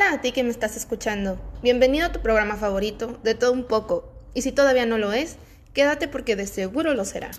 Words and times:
Hola 0.00 0.14
a 0.14 0.20
ti 0.22 0.32
que 0.32 0.42
me 0.42 0.48
estás 0.48 0.78
escuchando. 0.78 1.38
Bienvenido 1.62 2.06
a 2.06 2.12
tu 2.12 2.22
programa 2.22 2.56
favorito, 2.56 3.20
de 3.22 3.34
todo 3.34 3.52
un 3.52 3.64
poco. 3.64 4.10
Y 4.32 4.40
si 4.40 4.50
todavía 4.50 4.86
no 4.86 4.96
lo 4.96 5.12
es, 5.12 5.36
quédate 5.74 6.08
porque 6.08 6.36
de 6.36 6.46
seguro 6.46 6.94
lo 6.94 7.04
será. 7.04 7.32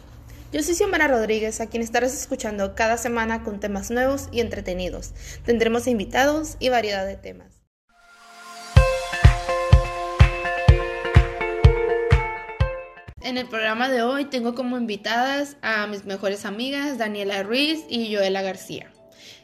Yo 0.53 0.61
soy 0.61 0.75
Xiomara 0.75 1.07
Rodríguez, 1.07 1.59
a 1.59 1.65
quien 1.65 1.81
estarás 1.81 2.13
escuchando 2.13 2.75
cada 2.75 2.97
semana 2.97 3.41
con 3.41 3.59
temas 3.59 3.89
nuevos 3.89 4.29
y 4.31 4.41
entretenidos. 4.41 5.13
Tendremos 5.43 5.87
invitados 5.87 6.57
y 6.59 6.69
variedad 6.69 7.03
de 7.07 7.15
temas. 7.15 7.63
En 13.21 13.39
el 13.39 13.47
programa 13.47 13.89
de 13.89 14.03
hoy 14.03 14.25
tengo 14.25 14.53
como 14.53 14.78
invitadas 14.78 15.57
a 15.63 15.87
mis 15.87 16.05
mejores 16.05 16.45
amigas 16.45 16.99
Daniela 16.99 17.41
Ruiz 17.41 17.85
y 17.89 18.13
Joela 18.13 18.43
García. 18.43 18.91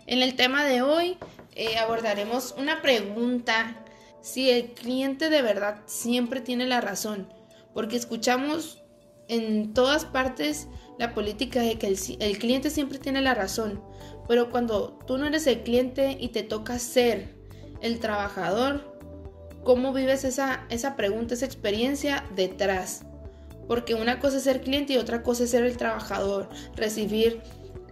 En 0.05 0.21
el 0.21 0.35
tema 0.35 0.65
de 0.65 0.83
hoy 0.83 1.17
eh, 1.57 1.77
abordaremos 1.79 2.53
una 2.55 2.83
pregunta, 2.83 3.83
si 4.21 4.51
el 4.51 4.73
cliente 4.73 5.31
de 5.31 5.41
verdad 5.41 5.81
siempre 5.87 6.39
tiene 6.39 6.67
la 6.67 6.81
razón, 6.81 7.33
porque 7.73 7.95
escuchamos 7.95 8.83
en 9.27 9.73
todas 9.73 10.05
partes 10.05 10.67
la 10.99 11.15
política 11.15 11.61
de 11.61 11.79
que 11.79 11.87
el, 11.87 11.97
el 12.19 12.37
cliente 12.37 12.69
siempre 12.69 12.99
tiene 12.99 13.21
la 13.21 13.33
razón, 13.33 13.81
pero 14.27 14.51
cuando 14.51 14.99
tú 15.07 15.17
no 15.17 15.25
eres 15.25 15.47
el 15.47 15.63
cliente 15.63 16.15
y 16.19 16.29
te 16.29 16.43
toca 16.43 16.77
ser 16.77 17.35
el 17.81 17.99
trabajador, 17.99 18.95
¿cómo 19.63 19.93
vives 19.93 20.25
esa, 20.25 20.67
esa 20.69 20.95
pregunta, 20.95 21.33
esa 21.33 21.45
experiencia 21.45 22.23
detrás? 22.35 23.03
Porque 23.67 23.95
una 23.95 24.19
cosa 24.19 24.37
es 24.37 24.43
ser 24.43 24.61
cliente 24.61 24.93
y 24.93 24.97
otra 24.97 25.23
cosa 25.23 25.45
es 25.45 25.49
ser 25.49 25.63
el 25.63 25.75
trabajador, 25.75 26.49
recibir 26.75 27.41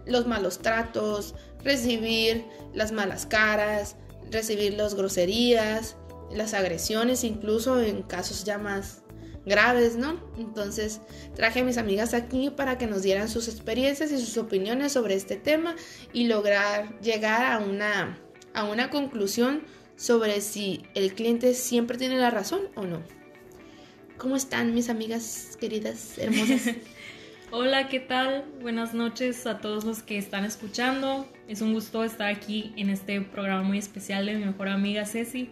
los 0.06 0.26
malos 0.26 0.58
tratos, 0.58 1.34
recibir 1.62 2.44
las 2.74 2.92
malas 2.92 3.26
caras, 3.26 3.96
recibir 4.30 4.74
las 4.74 4.94
groserías, 4.94 5.96
las 6.32 6.54
agresiones, 6.54 7.24
incluso 7.24 7.80
en 7.80 8.02
casos 8.02 8.44
ya 8.44 8.58
más 8.58 9.02
graves, 9.44 9.96
¿no? 9.96 10.20
Entonces 10.38 11.00
traje 11.34 11.60
a 11.60 11.64
mis 11.64 11.78
amigas 11.78 12.14
aquí 12.14 12.50
para 12.50 12.78
que 12.78 12.86
nos 12.86 13.02
dieran 13.02 13.28
sus 13.28 13.48
experiencias 13.48 14.10
y 14.10 14.18
sus 14.18 14.36
opiniones 14.36 14.92
sobre 14.92 15.14
este 15.14 15.36
tema 15.36 15.76
y 16.12 16.26
lograr 16.26 17.00
llegar 17.00 17.44
a 17.44 17.58
una, 17.58 18.18
a 18.54 18.64
una 18.64 18.90
conclusión 18.90 19.62
sobre 19.96 20.40
si 20.40 20.84
el 20.94 21.14
cliente 21.14 21.54
siempre 21.54 21.96
tiene 21.96 22.18
la 22.18 22.30
razón 22.30 22.62
o 22.74 22.82
no. 22.82 23.02
¿Cómo 24.18 24.36
están 24.36 24.74
mis 24.74 24.88
amigas 24.88 25.56
queridas, 25.60 26.18
hermosas? 26.18 26.62
Hola, 27.52 27.88
¿qué 27.88 28.00
tal? 28.00 28.44
Buenas 28.60 28.92
noches 28.92 29.46
a 29.46 29.58
todos 29.58 29.84
los 29.84 30.02
que 30.02 30.18
están 30.18 30.44
escuchando. 30.44 31.28
Es 31.46 31.60
un 31.62 31.74
gusto 31.74 32.02
estar 32.02 32.28
aquí 32.28 32.72
en 32.76 32.90
este 32.90 33.20
programa 33.20 33.62
muy 33.62 33.78
especial 33.78 34.26
de 34.26 34.34
mi 34.34 34.44
mejor 34.44 34.68
amiga 34.68 35.06
Ceci. 35.06 35.50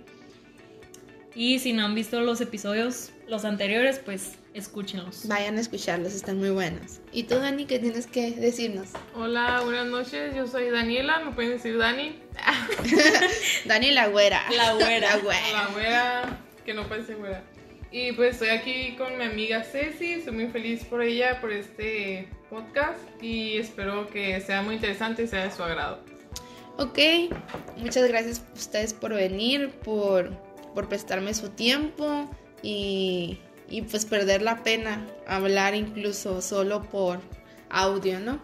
Y 1.37 1.61
si 1.61 1.72
no 1.72 1.84
han 1.84 1.95
visto 1.95 2.20
los 2.20 2.41
episodios, 2.41 3.12
los 3.28 3.45
anteriores, 3.45 4.00
pues 4.00 4.33
escúchenlos. 4.55 5.28
Vayan 5.28 5.56
a 5.56 5.61
escucharlos, 5.61 6.15
están 6.15 6.39
muy 6.39 6.50
buenos. 6.50 7.00
¿Y 7.12 7.25
tú, 7.25 7.37
Dani, 7.37 7.65
qué 7.65 7.78
tienes 7.78 8.09
que 8.09 8.33
decirnos? 8.33 8.89
Hola, 9.15 9.61
buenas 9.65 9.87
noches. 9.87 10.34
Yo 10.34 10.48
soy 10.48 10.70
Daniela, 10.70 11.20
me 11.20 11.31
pueden 11.31 11.53
decir 11.53 11.78
Dani. 11.78 12.19
Dani 13.67 13.92
la 13.92 14.09
güera. 14.09 14.42
La 14.50 14.75
güera. 14.75 15.15
La 15.15 15.17
güera. 15.19 15.53
La 15.53 15.67
güera, 15.69 16.39
que 16.65 16.75
no 16.75 16.89
puede 16.89 17.05
ser 17.05 17.17
güera. 17.19 17.45
Y 17.95 18.11
pues 18.11 18.33
estoy 18.33 18.48
aquí 18.48 18.97
con 18.98 19.17
mi 19.17 19.23
amiga 19.23 19.62
Ceci, 19.62 20.14
estoy 20.14 20.33
muy 20.34 20.48
feliz 20.48 20.83
por 20.83 21.00
ella, 21.00 21.41
por 21.41 21.53
este 21.53 22.28
podcast 22.50 22.98
y 23.23 23.56
espero 23.59 24.09
que 24.09 24.41
sea 24.41 24.62
muy 24.62 24.75
interesante 24.75 25.23
y 25.23 25.28
sea 25.28 25.45
de 25.45 25.53
su 25.53 25.62
agrado. 25.62 26.00
Ok, 26.77 26.98
muchas 27.77 28.09
gracias 28.09 28.41
a 28.41 28.53
ustedes 28.53 28.95
por 28.95 29.15
venir, 29.15 29.70
por, 29.84 30.37
por 30.75 30.89
prestarme 30.89 31.34
su 31.34 31.50
tiempo 31.50 32.28
y, 32.65 33.39
y 33.69 33.83
pues 33.83 34.06
perder 34.06 34.42
la 34.42 34.65
pena 34.65 35.06
hablar 35.28 35.77
incluso 35.77 36.42
solo 36.42 36.83
por 36.83 37.21
audio, 37.71 38.19
¿no? 38.19 38.43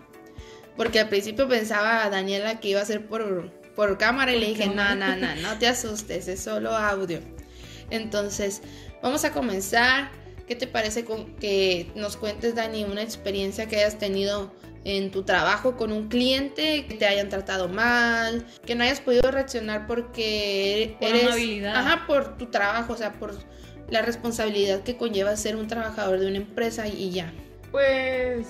Porque 0.77 1.01
al 1.01 1.09
principio 1.09 1.49
pensaba 1.49 2.05
a 2.05 2.09
Daniela 2.09 2.61
que 2.61 2.69
iba 2.69 2.83
a 2.83 2.85
ser 2.85 3.05
por, 3.05 3.51
por 3.75 3.99
cámara 3.99 4.33
y 4.33 4.39
le 4.39 4.47
dije, 4.47 4.69
no, 4.69 4.95
no, 4.95 5.17
no, 5.17 5.35
no 5.35 5.59
te 5.59 5.67
asustes, 5.67 6.29
es 6.29 6.41
solo 6.41 6.71
audio. 6.71 7.19
Entonces, 7.91 8.63
vamos 9.03 9.25
a 9.25 9.33
comenzar. 9.33 10.11
¿Qué 10.47 10.57
te 10.57 10.67
parece 10.67 11.05
con 11.05 11.37
que 11.37 11.93
nos 11.95 12.17
cuentes, 12.17 12.57
Dani, 12.57 12.85
una 12.85 13.03
experiencia 13.03 13.69
que 13.69 13.77
hayas 13.77 13.99
tenido 13.99 14.53
en 14.85 15.11
tu 15.11 15.23
trabajo 15.23 15.77
con 15.77 15.93
un 15.93 16.09
cliente, 16.09 16.87
que 16.87 16.95
te 16.95 17.07
hayan 17.07 17.29
tratado 17.29 17.69
mal, 17.69 18.47
que 18.65 18.75
no 18.75 18.83
hayas 18.83 19.01
podido 19.01 19.31
reaccionar 19.31 19.87
porque 19.87 20.97
Por 20.99 21.09
eres... 21.09 21.27
amabilidad. 21.27 21.77
Ajá, 21.77 22.07
por 22.07 22.37
tu 22.37 22.47
trabajo, 22.47 22.95
o 22.95 22.97
sea, 22.97 23.13
por 23.13 23.39
la 23.91 24.03
responsabilidad 24.03 24.83
que 24.83 24.97
conlleva 24.97 25.37
ser 25.37 25.57
un 25.57 25.67
trabajador 25.67 26.19
de 26.19 26.27
una 26.27 26.39
empresa 26.39 26.89
y 26.89 27.11
ya. 27.11 27.33
Pues, 27.71 28.47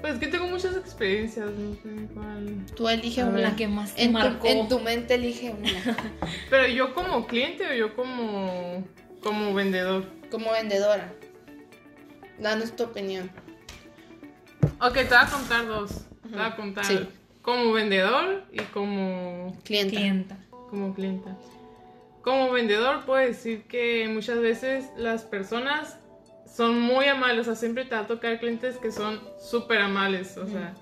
pues 0.00 0.18
que 0.18 0.26
tengo 0.26 0.46
muchas 0.46 0.76
experiencias, 0.76 1.46
no 1.46 1.74
sé 1.74 2.06
cuál. 2.12 2.66
Tú 2.76 2.88
elige 2.88 3.24
una. 3.24 3.40
la 3.40 3.56
que 3.56 3.68
más 3.68 3.94
te 3.94 4.04
en, 4.04 4.12
marcó. 4.12 4.46
tu, 4.46 4.52
en 4.52 4.68
tu 4.68 4.80
mente 4.80 5.14
elige 5.14 5.50
una. 5.50 5.96
Pero 6.50 6.68
yo 6.68 6.94
como 6.94 7.26
cliente 7.26 7.66
o 7.66 7.74
yo 7.74 7.96
como, 7.96 8.84
como 9.24 9.54
vendedor. 9.54 10.04
como 10.30 10.52
vendedora. 10.52 11.12
Danos 12.38 12.76
tu 12.76 12.84
opinión. 12.84 13.30
Ok, 14.80 14.94
te 14.94 15.04
voy 15.04 15.16
a 15.18 15.26
contar 15.26 15.66
dos. 15.66 16.04
Te 16.22 16.36
voy 16.36 16.40
a 16.44 16.56
contar 16.56 16.84
sí. 16.84 17.08
como 17.42 17.72
vendedor 17.72 18.44
y 18.52 18.60
como 18.64 19.56
Clienta. 19.64 19.90
Clienta. 19.96 20.36
como 20.70 20.94
clienta. 20.94 21.36
Como 22.22 22.52
vendedor 22.52 23.04
puedo 23.04 23.20
decir 23.20 23.64
que 23.64 24.08
muchas 24.08 24.38
veces 24.40 24.86
las 24.96 25.22
personas 25.22 25.98
son 26.46 26.80
muy 26.80 27.06
amables, 27.06 27.42
o 27.42 27.44
sea, 27.44 27.54
siempre 27.56 27.84
te 27.84 27.94
va 27.94 28.02
a 28.02 28.06
tocar 28.06 28.38
clientes 28.38 28.76
que 28.76 28.92
son 28.92 29.20
súper 29.38 29.80
amables, 29.80 30.36
o 30.36 30.46
sea, 30.46 30.74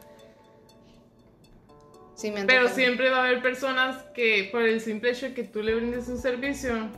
Sí, 2.14 2.30
me 2.30 2.44
pero 2.44 2.68
siempre 2.68 3.10
va 3.10 3.18
a 3.18 3.24
haber 3.26 3.42
personas 3.42 3.96
que 4.14 4.48
por 4.52 4.62
el 4.62 4.80
simple 4.80 5.10
hecho 5.10 5.26
de 5.26 5.34
que 5.34 5.42
tú 5.42 5.60
le 5.62 5.74
brindes 5.74 6.06
un 6.08 6.18
servicio, 6.18 6.88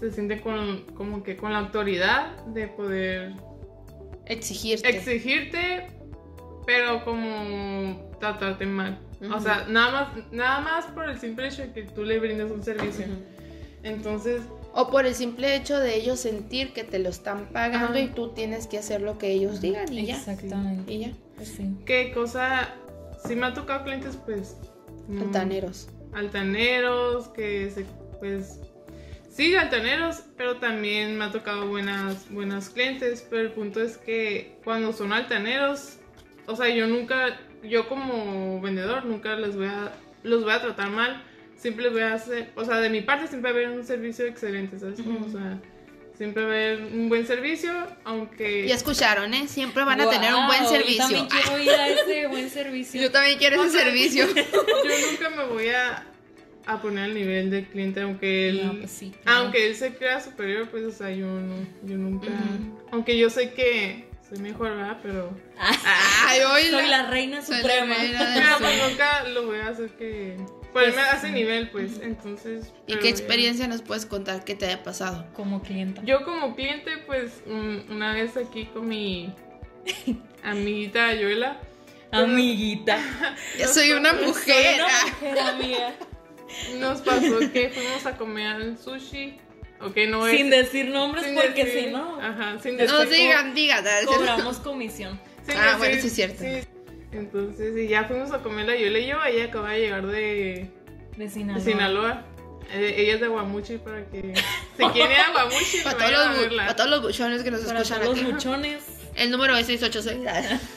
se 0.00 0.10
sienten 0.12 0.40
con, 0.40 0.82
como 0.94 1.22
que 1.22 1.36
con 1.36 1.52
la 1.52 1.58
autoridad 1.60 2.36
de 2.46 2.68
poder 2.68 3.32
Exigirte. 4.26 4.88
exigirte, 4.88 5.86
pero 6.66 7.04
como 7.04 8.10
tratarte 8.20 8.66
mal. 8.66 8.98
O 9.34 9.40
sea, 9.40 9.66
nada 9.68 9.92
más, 9.92 10.32
nada 10.32 10.60
más 10.60 10.84
por 10.86 11.08
el 11.08 11.18
simple 11.18 11.48
hecho 11.48 11.62
de 11.62 11.72
que 11.72 11.82
tú 11.84 12.04
le 12.04 12.18
brindes 12.18 12.50
un 12.50 12.62
servicio. 12.62 13.06
Entonces, 13.82 14.42
O 14.74 14.90
por 14.90 15.06
el 15.06 15.14
simple 15.14 15.54
hecho 15.56 15.78
de 15.78 15.94
ellos 15.96 16.20
sentir 16.20 16.72
que 16.74 16.84
te 16.84 16.98
lo 16.98 17.08
están 17.08 17.46
pagando 17.52 17.90
Ajá. 17.96 18.00
y 18.00 18.08
tú 18.08 18.30
tienes 18.30 18.66
que 18.66 18.78
hacer 18.78 19.00
lo 19.00 19.16
que 19.16 19.30
ellos 19.30 19.60
digan 19.62 19.90
y 19.92 20.06
ya. 20.06 20.16
Exactamente. 20.16 20.92
Y 20.92 20.98
ya. 20.98 21.12
Sí. 21.42 21.74
¿qué 21.86 22.12
cosa? 22.12 22.74
Si 23.26 23.34
me 23.36 23.46
ha 23.46 23.54
tocado 23.54 23.84
clientes, 23.84 24.18
pues. 24.26 24.56
mm, 25.08 25.22
Altaneros. 25.22 25.88
Altaneros, 26.12 27.28
que 27.28 27.70
se, 27.70 27.86
pues. 28.20 28.60
Sí, 29.36 29.54
altaneros, 29.54 30.22
pero 30.38 30.56
también 30.56 31.18
me 31.18 31.26
ha 31.26 31.30
tocado 31.30 31.68
buenas, 31.68 32.26
buenas 32.30 32.70
clientes. 32.70 33.26
Pero 33.28 33.42
el 33.42 33.50
punto 33.50 33.82
es 33.82 33.98
que 33.98 34.56
cuando 34.64 34.94
son 34.94 35.12
altaneros, 35.12 35.98
o 36.46 36.56
sea, 36.56 36.70
yo 36.70 36.86
nunca, 36.86 37.38
yo 37.62 37.86
como 37.86 38.62
vendedor, 38.62 39.04
nunca 39.04 39.36
les 39.36 39.54
voy 39.54 39.66
a, 39.66 39.92
los 40.22 40.42
voy 40.42 40.54
a 40.54 40.62
tratar 40.62 40.88
mal. 40.88 41.22
Siempre 41.58 41.90
voy 41.90 42.00
a 42.00 42.14
hacer, 42.14 42.50
o 42.54 42.64
sea, 42.64 42.78
de 42.78 42.88
mi 42.88 43.02
parte 43.02 43.26
siempre 43.26 43.52
va 43.52 43.58
a 43.58 43.62
haber 43.62 43.76
un 43.76 43.84
servicio 43.84 44.24
excelente, 44.24 44.78
¿sabes? 44.78 45.00
O 45.00 45.30
sea, 45.30 45.58
siempre 46.16 46.42
va 46.42 46.48
a 46.48 46.54
haber 46.54 46.82
un 46.84 47.10
buen 47.10 47.26
servicio, 47.26 47.72
aunque... 48.04 48.66
Ya 48.66 48.74
escucharon, 48.74 49.34
¿eh? 49.34 49.48
Siempre 49.48 49.84
van 49.84 50.00
a 50.00 50.08
tener 50.08 50.34
un 50.34 50.46
buen 50.46 50.66
servicio. 50.66 51.08
Yo 51.08 51.26
también 51.26 51.28
quiero 51.28 51.58
ir 51.58 51.70
a 51.70 51.88
ese 51.88 52.26
buen 52.26 52.48
servicio. 52.48 53.02
Yo 53.02 53.10
también 53.10 53.38
quiero 53.38 53.62
ese 53.62 53.78
servicio. 53.78 54.26
yo 54.34 55.10
nunca 55.10 55.30
me 55.30 55.44
voy 55.44 55.68
a, 55.68 56.06
a 56.66 56.80
poner 56.82 57.04
al 57.04 57.14
nivel 57.14 57.50
del 57.50 57.64
cliente, 57.66 58.00
aunque 58.00 58.48
él, 58.48 58.66
No, 58.66 58.78
pues 58.78 58.90
sí, 58.90 59.12
claro. 59.22 59.38
aunque 59.42 59.66
él 59.68 59.76
se 59.76 59.94
crea 59.94 60.20
superior, 60.20 60.68
pues, 60.68 60.84
o 60.84 60.90
sea, 60.90 61.10
yo 61.10 61.26
no, 61.26 61.54
yo 61.84 61.96
nunca, 61.96 62.26
Ujú. 62.28 62.80
aunque 62.92 63.16
yo 63.16 63.30
sé 63.30 63.52
que 63.52 64.08
soy 64.28 64.38
mejor, 64.38 64.74
¿verdad? 64.76 64.98
Pero, 65.02 65.30
Ay, 66.26 66.40
hoy 66.40 66.62
Soy 66.70 66.86
la 66.88 67.08
reina 67.08 67.40
Soy 67.42 67.56
la 67.56 67.62
suprema. 67.62 67.94
reina 67.94 68.52
sur. 68.58 68.66
pues 68.66 68.90
nunca 68.90 69.24
lo 69.28 69.46
voy 69.46 69.58
a 69.60 69.68
hacer 69.68 69.90
que, 69.90 70.36
ponerme 70.72 71.00
a 71.02 71.12
ese 71.12 71.30
nivel, 71.30 71.70
pues, 71.70 72.00
entonces. 72.02 72.72
¿Y 72.88 72.96
qué 72.96 73.04
ya. 73.04 73.10
experiencia 73.10 73.68
nos 73.68 73.82
puedes 73.82 74.04
contar 74.04 74.44
que 74.44 74.54
te 74.56 74.66
haya 74.66 74.82
pasado? 74.82 75.24
Como 75.34 75.62
clienta. 75.62 76.02
Yo 76.04 76.24
como 76.24 76.54
cliente, 76.56 76.98
pues, 77.06 77.42
un- 77.46 77.84
una 77.90 78.12
vez 78.14 78.36
aquí 78.36 78.64
con 78.66 78.88
mi 78.88 79.32
amiguita 80.42 81.14
Yoela, 81.14 81.60
Amiguita. 82.12 82.98
Yo 83.58 83.66
soy 83.68 83.92
una 83.92 84.10
Soy 84.14 84.26
mujer. 84.26 84.74
Una 84.76 84.86
ah. 84.88 85.06
mujer 85.20 85.38
amiga. 85.40 85.94
Nos 86.78 87.00
pasó 87.02 87.38
que 87.52 87.70
fuimos 87.70 88.06
a 88.06 88.16
comer 88.16 88.46
al 88.48 88.78
sushi, 88.78 89.38
ok, 89.80 89.96
no 90.08 90.26
Sin 90.26 90.52
es... 90.52 90.64
decir 90.64 90.88
nombres 90.88 91.24
sin 91.26 91.34
porque 91.34 91.64
decir- 91.64 91.84
si 91.86 91.90
no, 91.92 92.20
Ajá, 92.20 92.58
sin 92.62 92.76
No 92.76 92.82
decir- 93.00 93.08
digan, 93.08 93.54
digan. 93.54 93.84
cobramos 94.06 94.58
comisión. 94.58 95.20
Sí, 95.46 95.52
Ah, 95.56 95.70
sí, 95.72 95.78
bueno, 95.78 96.00
sí 96.00 96.06
es 96.08 96.12
cierto. 96.14 96.44
Entonces, 97.12 97.76
y 97.78 97.88
ya 97.88 98.04
fuimos 98.04 98.32
a 98.32 98.38
comer 98.42 98.66
la 98.66 98.76
Yola 98.76 98.98
y 98.98 99.06
yo, 99.06 99.22
ella 99.24 99.44
acaba 99.44 99.70
de 99.70 99.80
llegar 99.80 100.06
de, 100.06 100.68
De 101.16 101.24
de 101.24 101.30
Sinaloa. 101.30 101.64
Sinaloa. 101.64 102.24
Eh, 102.72 102.94
ella 102.98 103.14
es 103.14 103.20
de 103.20 103.28
Guamuchi 103.28 103.78
para 103.78 104.04
que 104.10 104.34
se 104.76 104.90
quiere 104.92 105.16
a 105.16 105.30
Guamuchi. 105.30 105.78
Para 105.84 105.96
todos, 105.98 106.12
a 106.26 106.28
los, 106.32 106.40
verla. 106.40 106.62
para 106.64 106.76
todos 106.76 106.90
los 106.90 107.02
buchones 107.02 107.42
que 107.44 107.50
nos 107.52 107.60
Para 107.60 107.80
escuchan 107.80 108.02
todos 108.02 108.16
aquí. 108.18 108.24
los 108.24 108.34
buchones. 108.34 108.84
El 109.14 109.30
número 109.30 109.56
es 109.56 109.66
686. 109.66 110.18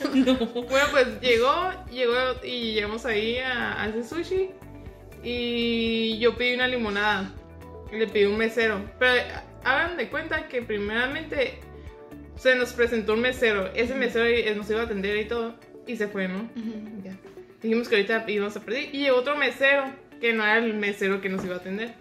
Bueno, 0.70 0.86
pues 0.92 1.20
llegó, 1.20 1.70
llegó 1.90 2.14
y 2.44 2.72
llegamos 2.74 3.04
ahí 3.06 3.38
a, 3.38 3.82
a 3.82 3.88
ese 3.88 4.04
sushi. 4.04 4.50
Y 5.22 6.18
yo 6.18 6.36
pedí 6.36 6.54
una 6.54 6.68
limonada. 6.68 7.32
Y 7.92 7.96
le 7.96 8.06
pedí 8.06 8.24
un 8.24 8.38
mesero. 8.38 8.80
Pero 8.98 9.22
hagan 9.64 9.96
de 9.96 10.08
cuenta 10.08 10.48
que 10.48 10.62
primeramente 10.62 11.58
se 12.36 12.54
nos 12.54 12.72
presentó 12.72 13.14
un 13.14 13.20
mesero. 13.20 13.70
Ese 13.74 13.94
mesero 13.94 14.24
eh, 14.26 14.54
nos 14.54 14.70
iba 14.70 14.80
a 14.80 14.84
atender 14.84 15.16
y 15.18 15.26
todo. 15.26 15.54
Y 15.86 15.96
se 15.96 16.08
fue, 16.08 16.28
¿no? 16.28 16.38
Ujú. 16.56 17.02
Ya. 17.04 17.16
Dijimos 17.62 17.88
que 17.88 17.96
ahorita 17.96 18.24
íbamos 18.28 18.56
a 18.56 18.60
perder. 18.60 18.94
Y 18.94 19.00
llegó 19.00 19.18
otro 19.18 19.36
mesero 19.36 19.84
que 20.20 20.32
no 20.32 20.44
era 20.44 20.58
el 20.58 20.74
mesero 20.74 21.20
que 21.20 21.28
nos 21.28 21.44
iba 21.44 21.56
a 21.56 21.58
atender. 21.58 21.94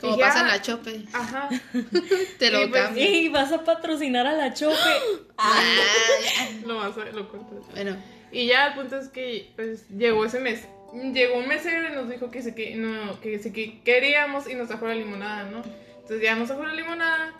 Como 0.00 0.18
pasa 0.18 0.40
en 0.40 0.46
"Ah, 0.46 0.48
la 0.56 0.62
chope. 0.62 1.02
Ajá. 1.14 1.48
Te 2.38 2.50
lo 2.50 2.62
Y 2.62 2.66
pues, 2.68 2.82
cambio. 2.82 3.02
¡Ey! 3.02 3.28
¿Vas 3.30 3.52
a 3.52 3.64
patrocinar 3.64 4.26
a 4.26 4.32
la 4.34 4.52
Chope? 4.52 4.76
Ah, 5.38 5.62
Lo 6.66 6.76
vas 6.76 6.96
a 6.98 7.04
lo 7.06 7.28
cuento. 7.28 7.60
bueno, 7.72 7.96
Y 8.30 8.46
ya 8.46 8.68
el 8.68 8.74
punto 8.74 8.98
es 8.98 9.08
que 9.08 9.50
pues 9.56 9.88
llegó 9.88 10.24
ese 10.26 10.40
mes. 10.40 10.66
Llegó 11.12 11.38
un 11.38 11.48
mesero 11.48 11.88
y 11.90 11.94
nos 11.94 12.08
dijo 12.08 12.30
que 12.30 12.40
sí 12.42 12.54
que 12.54 12.76
no, 12.76 13.20
que 13.20 13.38
sí 13.40 13.52
que 13.52 13.80
queríamos 13.82 14.48
y 14.48 14.54
nos 14.54 14.68
trajo 14.68 14.86
la 14.86 14.94
limonada, 14.94 15.44
¿no? 15.50 15.62
Entonces 15.96 16.22
ya 16.22 16.36
nos 16.36 16.48
trajo 16.48 16.64
la 16.64 16.74
limonada, 16.74 17.32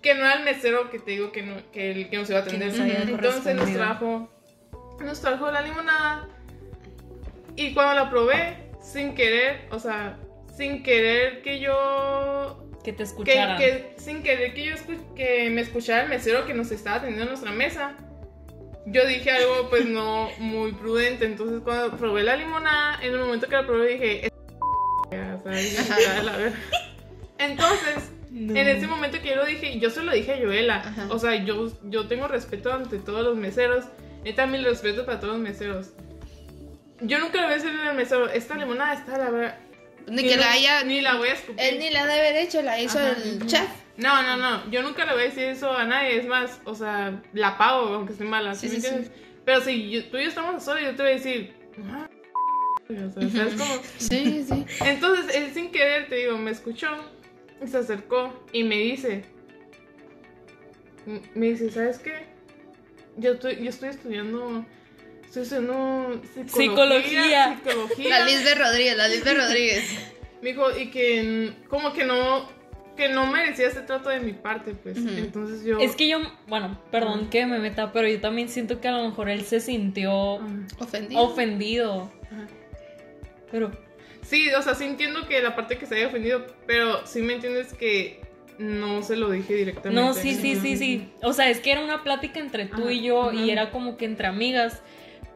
que 0.00 0.14
no 0.14 0.20
era 0.20 0.34
el 0.34 0.44
mesero 0.44 0.90
que 0.90 0.98
te 0.98 1.10
digo 1.12 1.30
que 1.32 1.42
no, 1.42 1.56
que 1.72 1.90
el 1.90 2.08
que 2.08 2.16
nos 2.16 2.30
iba 2.30 2.38
a 2.38 2.42
atender. 2.42 2.68
nos 2.68 2.78
Entonces 3.08 3.54
nos 3.56 3.64
trajo, 3.78 4.30
nos 5.00 5.20
trajo 5.20 5.50
la 5.50 5.60
limonada. 5.62 6.28
Y 7.56 7.74
cuando 7.74 7.94
la 7.94 8.10
probé, 8.10 8.56
sin 8.82 9.14
querer, 9.14 9.66
o 9.70 9.78
sea, 9.78 10.18
sin 10.56 10.82
querer 10.82 11.42
que 11.42 11.60
yo 11.60 12.66
Que 12.84 12.92
te 12.92 13.04
que, 13.24 13.32
que 13.58 13.94
sin 14.00 14.22
querer 14.22 14.54
que 14.54 14.64
yo 14.64 14.74
escu- 14.74 15.14
que 15.14 15.50
me 15.50 15.60
escuchara 15.60 16.02
el 16.04 16.08
mesero 16.08 16.46
que 16.46 16.54
nos 16.54 16.70
estaba 16.70 16.96
atendiendo 16.96 17.24
en 17.24 17.28
nuestra 17.30 17.52
mesa, 17.52 17.96
yo 18.86 19.06
dije 19.06 19.30
algo 19.30 19.68
pues 19.70 19.86
no 19.86 20.30
muy 20.38 20.72
prudente. 20.72 21.24
Entonces 21.26 21.60
cuando 21.62 21.96
probé 21.96 22.22
la 22.22 22.36
limonada, 22.36 22.98
en 23.02 23.12
el 23.12 23.18
momento 23.20 23.46
que 23.48 23.56
la 23.56 23.66
probé 23.66 23.88
dije, 23.94 24.26
"Es. 24.26 24.32
Entonces, 27.38 28.10
No. 28.30 28.56
en 28.58 28.68
ese 28.68 28.86
momento 28.86 29.20
que 29.20 29.28
yo 29.30 29.36
lo 29.36 29.44
dije, 29.46 29.78
yo 29.78 29.90
se 29.90 30.02
lo 30.02 30.12
dije 30.12 30.34
a 30.34 30.38
Joela. 30.38 30.76
Ajá. 30.76 31.06
O 31.10 31.18
sea, 31.18 31.34
yo, 31.44 31.70
yo 31.84 32.06
tengo 32.08 32.26
respeto 32.28 32.72
ante 32.72 32.98
todos 32.98 33.22
los 33.24 33.36
meseros. 33.36 33.84
Neta, 34.24 34.46
mil 34.46 34.64
respeto 34.64 35.04
para 35.04 35.20
todos 35.20 35.34
los 35.34 35.42
meseros. 35.42 35.88
Yo 37.00 37.18
nunca 37.18 37.38
le 37.40 37.44
voy 37.44 37.52
a 37.52 37.56
decir 37.56 37.70
al 37.70 37.94
mesero, 37.96 38.28
esta 38.30 38.54
limonada 38.56 38.94
está 38.94 39.18
la 39.18 39.30
verdad. 39.30 39.58
ni 40.06 40.22
que 40.22 40.36
la 40.36 40.52
haya. 40.52 40.84
Ni 40.84 41.00
la 41.00 41.14
voy 41.16 41.28
a 41.28 41.32
escupir. 41.34 41.60
Él 41.60 41.78
ni 41.78 41.90
la 41.90 42.06
debe 42.06 42.28
haber 42.28 42.36
hecho, 42.42 42.62
la 42.62 42.80
hizo 42.80 42.98
Ajá. 42.98 43.14
el 43.22 43.46
chef. 43.46 43.68
No, 43.96 44.22
no, 44.22 44.36
no. 44.36 44.70
Yo 44.70 44.82
nunca 44.82 45.04
le 45.04 45.12
voy 45.12 45.22
a 45.22 45.24
decir 45.26 45.44
eso 45.44 45.70
a 45.70 45.84
nadie. 45.84 46.16
Es 46.18 46.26
más, 46.26 46.60
o 46.64 46.74
sea, 46.74 47.22
la 47.32 47.56
pago 47.58 47.94
aunque 47.94 48.12
esté 48.12 48.24
mala. 48.24 48.54
¿sí 48.54 48.68
Sí, 48.68 48.74
me 48.76 48.80
sí, 48.80 48.86
entiendes? 48.88 49.12
Pero 49.44 49.60
si 49.60 49.90
yo- 49.90 50.04
tú 50.06 50.16
y 50.18 50.22
yo 50.24 50.28
estamos 50.28 50.62
solos, 50.64 50.82
yo 50.82 50.94
te 50.96 51.02
voy 51.02 51.12
a 51.12 51.14
decir. 51.14 51.54
"Ah, 51.90 52.08
o 52.82 52.86
sea, 53.20 53.30
¿sabes 53.30 53.54
cómo? 53.54 53.74
Sí, 53.98 54.44
sí. 54.48 54.66
Entonces, 54.84 55.34
él 55.36 55.52
sin 55.54 55.70
querer, 55.70 56.08
te 56.08 56.16
digo, 56.16 56.36
me 56.38 56.50
escuchó. 56.50 56.88
y 57.62 57.68
Se 57.68 57.78
acercó 57.78 58.44
y 58.52 58.64
me 58.64 58.76
dice. 58.76 59.24
Me 61.34 61.46
dice, 61.50 61.70
¿sabes 61.70 61.98
qué? 61.98 62.26
Yo 63.16 63.32
estoy, 63.32 63.56
yo 63.62 63.68
estoy 63.70 63.90
estudiando. 63.90 64.64
Estoy 65.24 65.42
estudiando 65.42 66.20
psicología. 66.46 66.48
Psicología. 66.48 67.56
psicología. 67.64 68.08
La 68.18 68.24
Liz 68.24 68.44
de 68.44 68.54
Rodríguez, 68.54 68.96
la 68.96 69.08
Liz 69.08 69.24
de 69.24 69.34
Rodríguez. 69.34 69.84
Me 70.42 70.50
dijo, 70.50 70.76
y 70.76 70.90
que 70.90 71.52
como 71.68 71.92
que 71.92 72.04
no, 72.04 72.48
que 72.96 73.08
no 73.08 73.26
merecía 73.26 73.68
ese 73.68 73.82
trato 73.82 74.08
de 74.08 74.20
mi 74.20 74.32
parte, 74.32 74.74
pues. 74.74 74.96
Entonces 74.96 75.64
yo... 75.64 75.78
Es 75.78 75.96
que 75.96 76.08
yo, 76.08 76.18
bueno, 76.46 76.78
perdón 76.90 77.28
que 77.30 77.46
me 77.46 77.58
meta, 77.58 77.92
pero 77.92 78.08
yo 78.08 78.20
también 78.20 78.48
siento 78.48 78.80
que 78.80 78.88
a 78.88 78.92
lo 78.92 79.08
mejor 79.08 79.28
él 79.28 79.44
se 79.44 79.60
sintió 79.60 80.40
Ofendido. 80.78 81.20
ofendido. 81.22 82.12
ajá. 82.30 82.46
Pero 83.50 83.70
Sí, 84.24 84.48
o 84.54 84.62
sea, 84.62 84.74
sí 84.74 84.84
entiendo 84.84 85.26
que 85.28 85.42
la 85.42 85.54
parte 85.54 85.76
que 85.76 85.86
se 85.86 85.96
haya 85.96 86.06
ofendido, 86.08 86.46
pero 86.66 87.06
sí 87.06 87.20
me 87.20 87.34
entiendes 87.34 87.74
que 87.74 88.22
no 88.58 89.02
se 89.02 89.16
lo 89.16 89.30
dije 89.30 89.54
directamente. 89.54 90.00
no, 90.00 90.14
sí, 90.14 90.34
sí, 90.34 90.56
sí, 90.56 90.76
sí. 90.76 91.12
O 91.22 91.32
sea, 91.32 91.50
es 91.50 91.60
que 91.60 91.72
era 91.72 91.82
una 91.82 92.02
plática 92.02 92.40
entre 92.40 92.66
tú 92.66 92.88
y 92.88 93.02
yo 93.02 93.32
y 93.32 93.50
era 93.50 93.70
como 93.70 93.96
que 93.96 94.06
entre 94.06 94.26
amigas. 94.26 94.80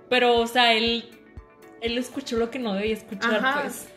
Pero, 0.09 0.39
o 0.39 0.47
sea, 0.47 0.73
él, 0.73 1.05
él 1.83 1.99
escuchó 1.99 2.39
lo 2.39 2.51
que 2.51 2.59
no 2.59 2.73
debía 2.75 2.95
escuchar, 2.95 3.37
Ajá. 3.37 3.63
pues. 3.63 3.89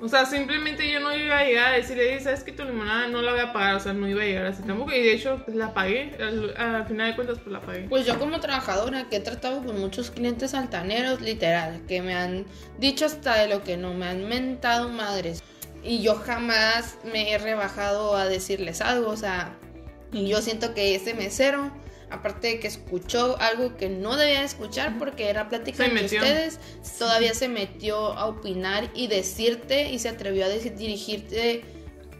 O 0.00 0.08
sea, 0.08 0.26
simplemente 0.26 0.90
yo 0.90 1.00
no 1.00 1.14
iba 1.16 1.38
a 1.38 1.44
llegar 1.44 1.72
a 1.72 1.76
decirle, 1.76 2.14
"Ey, 2.14 2.20
¿sabes 2.20 2.44
que 2.44 2.52
tu 2.52 2.64
limonada 2.64 3.08
no 3.08 3.20
la 3.20 3.32
voy 3.32 3.40
a 3.40 3.52
pagar? 3.52 3.74
O 3.74 3.80
sea, 3.80 3.92
no 3.92 4.08
iba 4.08 4.22
a 4.22 4.26
llegar 4.26 4.46
así 4.46 4.62
tampoco. 4.62 4.92
Y 4.92 5.02
de 5.02 5.12
hecho, 5.12 5.42
pues 5.44 5.56
la 5.56 5.74
pagué. 5.74 6.16
Al, 6.20 6.54
al 6.56 6.86
final 6.86 7.10
de 7.10 7.16
cuentas, 7.16 7.38
pues 7.38 7.52
la 7.52 7.60
pagué. 7.60 7.80
Pues 7.88 8.06
yo 8.06 8.18
como 8.18 8.38
trabajadora 8.38 9.08
que 9.08 9.16
he 9.16 9.20
tratado 9.20 9.64
con 9.64 9.80
muchos 9.80 10.12
clientes 10.12 10.54
altaneros, 10.54 11.20
literal, 11.20 11.82
que 11.88 12.00
me 12.00 12.14
han 12.14 12.46
dicho 12.78 13.06
hasta 13.06 13.36
de 13.38 13.48
lo 13.48 13.64
que 13.64 13.76
no, 13.76 13.92
me 13.94 14.06
han 14.06 14.28
mentado 14.28 14.88
madres. 14.88 15.42
Y 15.82 16.00
yo 16.02 16.14
jamás 16.16 16.98
me 17.04 17.32
he 17.32 17.38
rebajado 17.38 18.16
a 18.16 18.26
decirles 18.26 18.80
algo, 18.80 19.10
o 19.10 19.16
sea, 19.16 19.56
yo 20.12 20.40
siento 20.42 20.74
que 20.74 20.94
ese 20.94 21.14
mesero, 21.14 21.70
aparte 22.10 22.48
de 22.48 22.60
que 22.60 22.68
escuchó 22.68 23.36
algo 23.40 23.76
que 23.76 23.88
no 23.88 24.16
debía 24.16 24.42
escuchar 24.42 24.98
porque 24.98 25.28
era 25.28 25.48
plática 25.48 25.86
metió. 25.88 26.20
ustedes, 26.20 26.58
todavía 26.98 27.34
se 27.34 27.48
metió 27.48 28.12
a 28.14 28.26
opinar 28.26 28.90
y 28.94 29.08
decirte 29.08 29.90
y 29.90 29.98
se 29.98 30.08
atrevió 30.08 30.44
a 30.44 30.48
decir- 30.48 30.74
dirigirte 30.76 31.64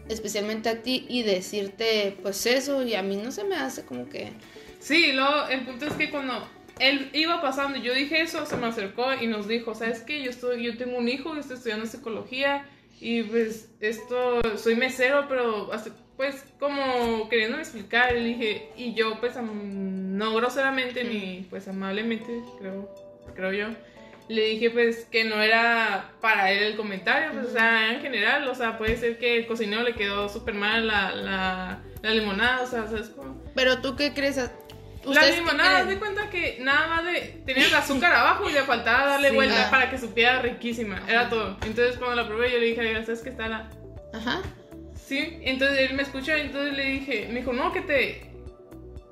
especialmente 0.07 0.69
a 0.69 0.81
ti 0.81 1.05
y 1.09 1.23
decirte 1.23 2.17
pues 2.21 2.45
eso 2.45 2.83
y 2.83 2.95
a 2.95 3.03
mí 3.03 3.15
no 3.15 3.31
se 3.31 3.43
me 3.43 3.55
hace 3.55 3.85
como 3.85 4.09
que... 4.09 4.31
Sí, 4.79 5.11
luego 5.11 5.47
el 5.49 5.65
punto 5.65 5.85
es 5.85 5.93
que 5.93 6.09
cuando 6.09 6.47
él 6.79 7.09
iba 7.13 7.41
pasando 7.41 7.77
y 7.77 7.81
yo 7.81 7.93
dije 7.93 8.21
eso, 8.21 8.45
se 8.45 8.55
me 8.55 8.67
acercó 8.67 9.13
y 9.13 9.27
nos 9.27 9.47
dijo, 9.47 9.75
¿sabes 9.75 9.99
qué? 10.01 10.23
Yo, 10.23 10.29
estoy, 10.29 10.63
yo 10.63 10.77
tengo 10.77 10.97
un 10.97 11.09
hijo, 11.09 11.35
estoy 11.35 11.57
estudiando 11.57 11.85
psicología 11.85 12.65
y 13.01 13.23
pues 13.23 13.69
esto, 13.79 14.41
soy 14.57 14.75
mesero, 14.75 15.25
pero 15.29 15.69
pues 16.17 16.43
como 16.59 17.29
queriéndome 17.29 17.63
explicar, 17.63 18.13
le 18.13 18.23
dije, 18.23 18.69
y 18.75 18.93
yo 18.93 19.19
pues 19.19 19.35
no 19.41 20.35
groseramente 20.35 21.03
ni 21.03 21.47
pues 21.49 21.67
amablemente, 21.67 22.41
creo, 22.59 22.93
creo 23.35 23.53
yo. 23.53 23.67
Le 24.27 24.45
dije 24.45 24.69
pues 24.69 25.05
que 25.05 25.23
no 25.23 25.41
era 25.41 26.11
para 26.21 26.51
él 26.51 26.63
el 26.63 26.75
comentario, 26.75 27.31
pues 27.31 27.47
o 27.47 27.51
sea, 27.51 27.93
en 27.93 28.01
general, 28.01 28.47
o 28.47 28.53
sea, 28.53 28.77
puede 28.77 28.95
ser 28.97 29.17
que 29.17 29.37
el 29.37 29.47
cocinero 29.47 29.81
le 29.81 29.95
quedó 29.95 30.29
súper 30.29 30.53
mal 30.53 30.85
la, 30.85 31.15
la, 31.15 31.81
la 32.03 32.11
limonada, 32.11 32.61
o 32.61 32.67
sea, 32.67 32.85
¿sabes 32.87 33.09
cómo? 33.09 33.41
Pero 33.55 33.81
tú 33.81 33.95
qué 33.95 34.13
crees? 34.13 34.51
La 35.03 35.09
¿Ustedes 35.11 35.35
qué 35.35 35.39
limonada, 35.41 35.85
de 35.85 35.97
cuenta 35.97 36.29
que 36.29 36.57
nada 36.61 36.87
más 36.87 37.05
de. 37.05 37.41
Tenía 37.45 37.67
el 37.67 37.73
azúcar 37.73 38.13
abajo 38.13 38.49
y 38.49 38.53
le 38.53 38.61
faltaba 38.63 39.05
darle 39.05 39.29
Sí. 39.29 39.35
vuelta 39.35 39.67
Ah. 39.67 39.71
para 39.71 39.89
que 39.89 39.97
supiera 39.97 40.41
riquísima. 40.41 41.01
Era 41.07 41.29
todo. 41.29 41.57
Entonces 41.65 41.97
cuando 41.97 42.15
la 42.21 42.27
probé, 42.27 42.51
yo 42.51 42.59
le 42.59 42.65
dije, 42.67 42.81
"Oiga, 42.81 43.03
¿sabes 43.05 43.21
qué 43.21 43.29
está 43.29 43.47
la.? 43.47 43.69
Ajá. 44.13 44.41
Sí. 44.95 45.39
Entonces 45.41 45.89
él 45.89 45.95
me 45.95 46.03
escuchó 46.03 46.35
y 46.37 46.41
entonces 46.41 46.73
le 46.73 46.83
dije, 46.83 47.27
me 47.31 47.39
dijo, 47.39 47.53
no, 47.53 47.71
que 47.71 47.81
te. 47.81 48.29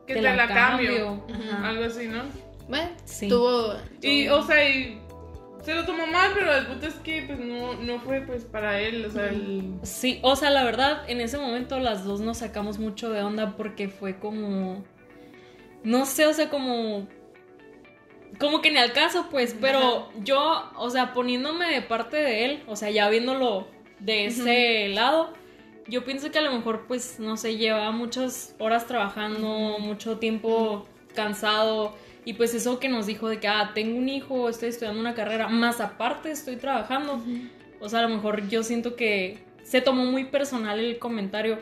Que 0.06 0.14
te, 0.14 0.16
Te 0.16 0.22
la 0.22 0.36
la, 0.36 0.48
cambio. 0.48 1.26
Algo 1.64 1.84
así, 1.86 2.08
¿no? 2.08 2.24
Bueno, 2.70 2.90
Sí. 3.06 3.28
tuvo... 3.30 3.74
Y, 4.02 4.28
o 4.28 4.44
sea, 4.44 4.70
y. 4.70 5.02
Se 5.64 5.74
lo 5.74 5.86
tomó 5.86 6.06
mal, 6.08 6.32
pero 6.34 6.54
el 6.56 6.66
punto 6.68 6.86
es 6.88 6.94
que 6.96 7.24
pues 7.24 7.40
no, 7.40 7.74
no 7.74 8.00
fue 8.00 8.22
pues 8.22 8.46
para 8.46 8.80
él, 8.80 9.04
o 9.06 9.12
sea, 9.12 9.26
el... 9.28 9.74
Sí, 9.84 10.20
o 10.22 10.36
sea, 10.38 10.50
la 10.50 10.64
verdad, 10.64 11.04
en 11.10 11.20
ese 11.20 11.38
momento 11.38 11.78
las 11.80 12.06
dos 12.06 12.22
nos 12.22 12.38
sacamos 12.38 12.78
mucho 12.80 13.10
de 13.10 13.22
onda 13.22 13.58
porque 13.58 13.90
fue 13.90 14.18
como. 14.18 14.86
No 15.88 16.06
sé, 16.06 16.28
o 16.28 16.34
sea, 16.34 16.50
como. 16.50 17.08
Como 18.40 18.62
que 18.62 18.70
ni 18.70 18.78
al 18.78 18.92
caso, 18.92 19.28
pues, 19.32 19.56
pero 19.60 20.10
yo, 20.22 20.70
o 20.76 20.90
sea, 20.90 21.14
poniéndome 21.14 21.72
de 21.72 21.82
parte 21.82 22.18
de 22.18 22.44
él, 22.44 22.64
o 22.68 22.76
sea, 22.76 22.92
ya 22.92 23.10
viéndolo 23.10 23.70
de 24.00 24.26
ese 24.26 24.90
lado, 24.90 25.32
yo 25.88 26.04
pienso 26.04 26.30
que 26.30 26.40
a 26.40 26.42
lo 26.42 26.52
mejor, 26.52 26.88
pues, 26.88 27.22
no 27.22 27.38
sé, 27.38 27.56
lleva 27.56 27.90
muchas 27.92 28.54
horas 28.60 28.86
trabajando, 28.86 29.78
mucho 29.80 30.18
tiempo 30.20 30.86
cansado, 31.16 31.96
y 32.26 32.34
pues 32.34 32.54
eso 32.54 32.80
que 32.80 32.90
nos 32.90 33.06
dijo 33.06 33.30
de 33.30 33.40
que, 33.40 33.48
ah, 33.48 33.72
tengo 33.74 33.98
un 33.98 34.10
hijo, 34.10 34.50
estoy 34.50 34.70
estudiando 34.70 35.00
una 35.00 35.16
carrera, 35.16 35.48
más 35.48 35.80
aparte 35.80 36.30
estoy 36.30 36.58
trabajando. 36.58 37.24
O 37.80 37.88
sea, 37.88 38.00
a 38.00 38.02
lo 38.02 38.10
mejor 38.10 38.50
yo 38.50 38.62
siento 38.62 38.98
que 38.98 39.40
se 39.64 39.80
tomó 39.80 40.04
muy 40.04 40.26
personal 40.26 40.80
el 40.80 41.00
comentario, 41.00 41.60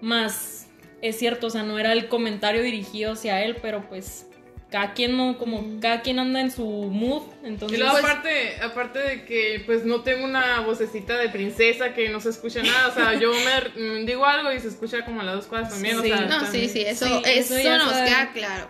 más 0.00 0.59
es 1.02 1.18
cierto, 1.18 1.46
o 1.48 1.50
sea, 1.50 1.62
no 1.62 1.78
era 1.78 1.92
el 1.92 2.08
comentario 2.08 2.62
dirigido 2.62 3.12
hacia 3.12 3.42
él, 3.44 3.56
pero 3.62 3.88
pues 3.88 4.26
cada 4.70 4.92
quien 4.94 5.16
no, 5.16 5.36
como 5.36 5.80
cada 5.80 6.00
quien 6.00 6.20
anda 6.20 6.40
en 6.40 6.52
su 6.52 6.64
mood, 6.64 7.22
entonces... 7.42 7.76
Y 7.76 7.80
luego 7.80 7.98
Pues- 7.98 8.04
aparte, 8.04 8.56
aparte 8.62 8.98
de 9.00 9.24
que 9.24 9.64
pues 9.66 9.84
no 9.84 10.02
tengo 10.02 10.24
una 10.24 10.60
vocecita 10.60 11.16
de 11.18 11.28
princesa 11.28 11.92
que 11.92 12.08
no 12.08 12.20
se 12.20 12.28
escucha 12.30 12.62
nada, 12.62 12.86
o 12.86 12.94
sea, 12.94 13.14
yo 13.18 13.32
me 13.32 14.02
mm, 14.02 14.06
digo 14.06 14.24
algo 14.24 14.52
y 14.52 14.60
se 14.60 14.68
escucha 14.68 15.04
como 15.04 15.22
a 15.22 15.24
las 15.24 15.34
dos 15.34 15.46
cosas 15.46 15.70
también, 15.70 15.98
o 15.98 16.02
Sí. 16.02 16.08
sea, 16.10 16.20
No, 16.20 16.38
sí, 16.38 16.44
también. 16.44 16.68
sí, 16.70 16.80
eso, 16.82 17.04
Sí, 17.06 17.22
eso, 17.24 17.78
nos 17.78 17.92
queda 17.94 18.30
claro. 18.32 18.68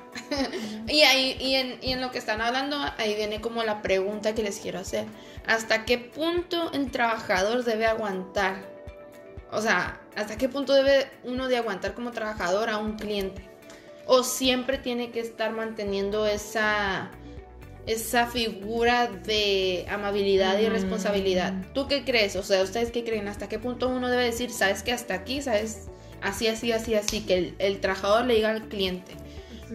y 0.89 1.03
ahí, 1.03 1.37
y 1.39 1.55
en, 1.57 1.79
y 1.83 1.93
en 1.93 2.01
lo 2.01 2.11
que 2.11 2.17
están 2.17 2.41
hablando, 2.41 2.79
ahí 2.97 3.15
viene 3.15 3.43
como 3.43 3.63
la 3.63 3.83
pregunta 3.83 4.35
que 4.35 4.43
les 4.43 4.57
quiero 4.59 4.79
hacer. 4.79 5.05
¿Hasta 5.47 5.85
qué 5.85 5.99
punto 5.99 6.71
el 6.73 6.91
trabajador 6.91 7.63
debe 7.65 7.85
aguantar 7.85 8.70
O 9.52 9.61
sea, 9.61 10.00
¿hasta 10.16 10.37
qué 10.38 10.49
punto 10.49 10.73
debe 10.75 11.09
uno 11.25 11.49
de 11.49 11.57
aguantar 11.57 11.95
como 11.95 12.12
trabajador 12.12 12.69
a 12.71 12.78
un 12.78 12.97
cliente? 12.97 13.42
O 14.07 14.23
siempre 14.23 14.78
tiene 14.78 15.11
que 15.11 15.21
estar 15.21 15.52
manteniendo 15.52 16.26
esa 16.26 17.11
esa 17.87 18.26
figura 18.26 19.07
de 19.09 19.87
amabilidad 19.88 20.59
y 20.61 20.66
Mm. 20.66 20.71
responsabilidad. 20.71 21.54
¿Tú 21.75 21.88
qué 21.88 22.04
crees? 22.04 22.37
O 22.37 22.42
sea, 22.42 22.62
¿ustedes 22.62 22.92
qué 22.92 23.02
creen? 23.04 23.26
¿Hasta 23.26 23.49
qué 23.49 23.59
punto 23.59 23.88
uno 23.88 24.09
debe 24.09 24.25
decir, 24.25 24.50
sabes 24.50 24.83
que 24.83 24.92
hasta 24.92 25.14
aquí, 25.14 25.40
sabes, 25.42 25.88
así, 26.21 26.47
así, 26.47 26.71
así, 26.73 26.95
así, 26.95 27.23
que 27.23 27.38
el, 27.38 27.54
el 27.59 27.80
trabajador 27.80 28.26
le 28.26 28.35
diga 28.35 28.50
al 28.50 28.69
cliente? 28.69 29.12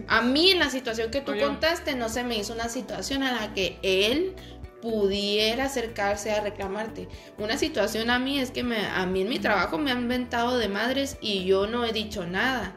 A 0.08 0.22
mí 0.22 0.50
en 0.50 0.60
la 0.60 0.70
situación 0.70 1.10
que 1.10 1.20
tú 1.20 1.32
Oye. 1.32 1.42
contaste 1.42 1.94
no 1.96 2.08
se 2.08 2.22
me 2.22 2.38
hizo 2.38 2.52
una 2.54 2.68
situación 2.68 3.22
en 3.24 3.34
la 3.34 3.52
que 3.54 3.76
él 3.82 4.34
pudiera 4.82 5.64
acercarse 5.64 6.30
a 6.32 6.40
reclamarte. 6.40 7.08
Una 7.38 7.56
situación 7.58 8.10
a 8.10 8.18
mí 8.18 8.38
es 8.38 8.50
que 8.50 8.62
me, 8.62 8.86
a 8.86 9.06
mí 9.06 9.22
en 9.22 9.28
mi 9.28 9.38
trabajo 9.38 9.78
me 9.78 9.90
han 9.90 10.02
inventado 10.02 10.58
de 10.58 10.68
madres 10.68 11.16
y 11.20 11.44
yo 11.44 11.66
no 11.66 11.84
he 11.84 11.92
dicho 11.92 12.26
nada. 12.26 12.76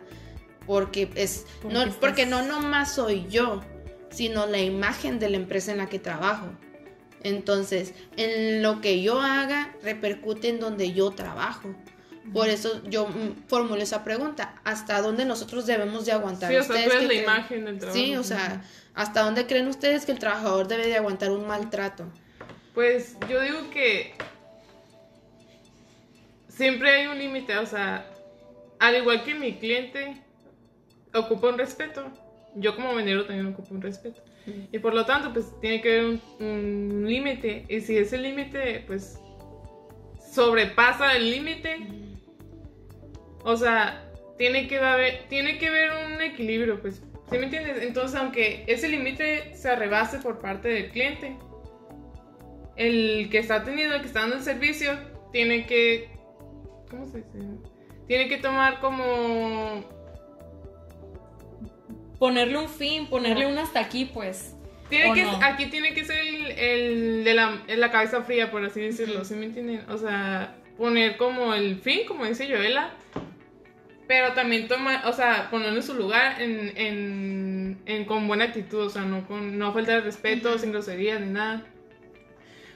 Porque 0.65 1.09
es 1.15 1.45
Porque 1.61 1.73
no, 1.73 1.81
estás- 1.81 1.95
porque 1.99 2.25
no 2.25 2.41
nomás 2.43 2.93
soy 2.93 3.25
yo, 3.29 3.61
sino 4.11 4.45
la 4.45 4.59
imagen 4.59 5.19
de 5.19 5.29
la 5.29 5.37
empresa 5.37 5.71
en 5.71 5.79
la 5.79 5.87
que 5.87 5.99
trabajo. 5.99 6.47
Entonces, 7.23 7.93
en 8.17 8.61
lo 8.61 8.79
que 8.81 9.01
yo 9.01 9.19
haga 9.21 9.75
repercute 9.83 10.49
en 10.49 10.59
donde 10.59 10.93
yo 10.93 11.11
trabajo. 11.11 11.75
Por 12.33 12.47
eso 12.47 12.81
yo 12.87 13.07
formulo 13.47 13.81
esa 13.81 14.03
pregunta, 14.03 14.55
¿hasta 14.63 15.01
dónde 15.01 15.25
nosotros 15.25 15.65
debemos 15.65 16.05
de 16.05 16.11
aguantar? 16.11 16.51
Sí, 16.51 16.57
o 16.57 16.63
sea, 16.63 16.67
tú 16.67 16.73
¿Ustedes 16.73 16.93
eres 16.95 17.07
qué 17.09 17.15
la 17.15 17.23
imagen 17.23 17.65
del 17.65 17.79
trabajo. 17.79 17.99
Sí, 17.99 18.15
o 18.15 18.23
sea, 18.23 18.61
¿hasta 18.99 19.21
dónde 19.21 19.47
creen 19.47 19.69
ustedes 19.69 20.05
que 20.05 20.11
el 20.11 20.19
trabajador 20.19 20.67
debe 20.67 20.87
de 20.87 20.97
aguantar 20.97 21.31
un 21.31 21.47
maltrato? 21.47 22.11
Pues 22.73 23.15
yo 23.29 23.39
digo 23.39 23.69
que 23.71 24.11
siempre 26.49 26.91
hay 26.91 27.07
un 27.07 27.17
límite, 27.17 27.57
o 27.59 27.65
sea, 27.65 28.05
al 28.77 28.97
igual 28.97 29.23
que 29.23 29.35
mi 29.35 29.53
cliente 29.53 30.21
ocupa 31.15 31.47
un 31.47 31.57
respeto, 31.57 32.11
yo 32.55 32.75
como 32.75 32.93
vendedor 32.93 33.25
también 33.25 33.47
ocupo 33.47 33.73
un 33.73 33.81
respeto. 33.81 34.21
Y 34.69 34.79
por 34.79 34.93
lo 34.93 35.05
tanto, 35.05 35.31
pues 35.31 35.45
tiene 35.61 35.79
que 35.79 35.99
haber 35.99 36.05
un, 36.05 36.21
un 36.45 37.05
límite. 37.07 37.65
Y 37.69 37.79
si 37.79 37.97
ese 37.97 38.17
límite, 38.17 38.83
pues, 38.85 39.17
sobrepasa 40.29 41.15
el 41.15 41.31
límite, 41.31 41.87
o 43.43 43.55
sea, 43.55 44.11
tiene 44.37 44.67
que 44.67 44.77
haber, 44.77 45.25
tiene 45.29 45.57
que 45.57 45.67
haber 45.67 45.91
un 46.05 46.21
equilibrio, 46.21 46.81
pues. 46.81 47.01
¿Sí 47.29 47.38
me 47.38 47.45
entiendes? 47.45 47.83
Entonces, 47.83 48.19
aunque 48.19 48.63
ese 48.67 48.89
límite 48.89 49.55
se 49.55 49.75
rebase 49.75 50.19
por 50.19 50.39
parte 50.39 50.67
del 50.67 50.89
cliente, 50.89 51.36
el 52.75 53.29
que 53.29 53.38
está 53.38 53.63
teniendo, 53.63 53.95
el 53.95 54.01
que 54.01 54.07
está 54.07 54.21
dando 54.21 54.38
el 54.38 54.41
servicio, 54.41 54.98
tiene 55.31 55.65
que. 55.65 56.09
¿Cómo 56.89 57.05
se 57.07 57.17
dice? 57.17 57.39
Tiene 58.07 58.27
que 58.27 58.38
tomar 58.38 58.79
como. 58.79 59.83
Ponerle 62.17 62.57
un 62.57 62.67
fin, 62.69 63.07
ponerle 63.07 63.45
un 63.45 63.57
hasta 63.57 63.79
aquí, 63.79 64.05
pues. 64.05 64.55
Tiene 64.89 65.12
¿O 65.12 65.13
que, 65.13 65.24
no? 65.24 65.39
Aquí 65.43 65.67
tiene 65.67 65.93
que 65.93 66.03
ser 66.03 66.17
el, 66.17 66.51
el 66.51 67.24
de 67.24 67.33
la, 67.36 67.62
el 67.67 67.79
la 67.79 67.91
cabeza 67.91 68.24
fría, 68.24 68.50
por 68.50 68.65
así 68.65 68.81
decirlo, 68.81 69.24
¿sí 69.24 69.36
me 69.36 69.45
entienden? 69.45 69.88
O 69.89 69.98
sea, 69.98 70.55
poner 70.77 71.17
como 71.17 71.53
el 71.53 71.77
fin, 71.79 72.01
como 72.07 72.25
dice 72.25 72.48
Joela, 72.48 72.91
pero 74.09 74.33
también 74.33 74.67
toma, 74.67 75.03
o 75.05 75.13
sea, 75.13 75.51
ponerlo 75.51 75.75
en 75.77 75.83
su 75.83 75.93
lugar 75.93 76.41
en, 76.41 76.73
en, 76.75 77.77
en- 77.85 78.05
con 78.05 78.27
buena 78.27 78.45
actitud, 78.45 78.87
o 78.87 78.89
sea, 78.89 79.03
no 79.03 79.27
con 79.27 79.59
no 79.59 79.71
falta 79.71 79.91
de 79.91 80.01
respeto, 80.01 80.57
sin 80.57 80.71
groserías 80.71 81.21
ni 81.21 81.27
nada. 81.27 81.61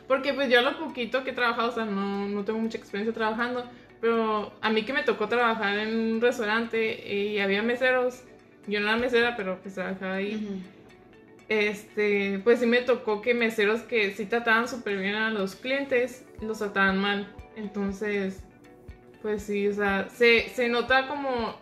Porque 0.08 0.36
pues 0.36 0.48
yo 0.52 0.62
lo 0.62 0.78
poquito 0.78 1.24
que 1.24 1.32
he 1.32 1.34
trabajado, 1.34 1.70
o 1.70 1.72
sea, 1.72 1.86
no, 1.86 2.30
no 2.30 2.46
tengo 2.46 2.60
mucha 2.60 2.78
experiencia 2.78 3.16
trabajando, 3.16 3.68
pero 4.00 4.54
a 4.62 4.70
mí 4.70 4.84
que 4.84 4.94
me 4.94 5.02
tocó 5.02 5.28
trabajar 5.28 5.80
en 5.80 5.96
un 6.14 6.22
restaurante 6.22 7.12
y 7.12 7.40
había 7.40 7.64
meseros, 7.64 8.22
yo 8.68 8.80
no 8.80 8.86
era 8.90 8.98
mesera, 8.98 9.36
pero 9.36 9.58
pues 9.60 9.74
trabajaba 9.74 10.14
ahí. 10.14 10.36
Ujú. 10.36 10.60
Este, 11.50 12.42
pues 12.44 12.60
sí 12.60 12.68
me 12.68 12.82
tocó 12.84 13.24
que 13.24 13.34
meseros 13.34 13.82
que 13.82 14.12
sí 14.12 14.28
trataban 14.28 14.68
súper 14.68 15.00
bien 15.00 15.16
a 15.16 15.32
los 15.32 15.56
clientes, 15.56 16.24
los 16.42 16.60
trataban 16.60 17.00
mal. 17.00 17.28
Entonces, 17.56 18.44
pues 19.24 19.42
sí, 19.42 19.68
o 19.68 19.74
sea, 19.74 20.10
se, 20.10 20.50
se 20.50 20.68
nota 20.70 21.08
como 21.08 21.56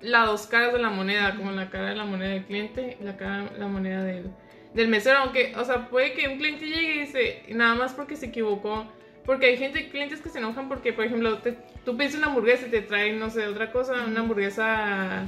las 0.00 0.26
dos 0.26 0.46
caras 0.46 0.72
de 0.72 0.78
la 0.78 0.88
moneda, 0.88 1.36
como 1.36 1.50
la 1.50 1.68
cara 1.68 1.90
de 1.90 1.96
la 1.96 2.04
moneda 2.04 2.30
del 2.30 2.44
cliente 2.44 2.96
y 2.98 3.04
la 3.04 3.18
cara 3.18 3.50
la 3.58 3.66
moneda 3.66 4.02
del, 4.02 4.30
del 4.72 4.88
mesero. 4.88 5.18
Aunque, 5.18 5.52
o 5.56 5.64
sea, 5.64 5.88
puede 5.88 6.14
que 6.14 6.28
un 6.28 6.38
cliente 6.38 6.64
llegue 6.66 6.94
y 6.94 7.00
dice, 7.00 7.42
nada 7.50 7.74
más 7.74 7.92
porque 7.92 8.16
se 8.16 8.26
equivocó. 8.26 8.86
Porque 9.26 9.46
hay 9.46 9.58
gente, 9.58 9.90
clientes 9.90 10.22
que 10.22 10.30
se 10.30 10.38
enojan 10.38 10.68
porque, 10.68 10.92
por 10.94 11.04
ejemplo, 11.04 11.38
te- 11.38 11.58
tú 11.84 11.96
pides 11.96 12.14
una 12.14 12.28
hamburguesa 12.28 12.68
y 12.68 12.70
te 12.70 12.80
traen, 12.80 13.18
no 13.18 13.28
sé, 13.28 13.46
otra 13.46 13.70
cosa, 13.70 14.04
una 14.06 14.20
hamburguesa 14.20 15.24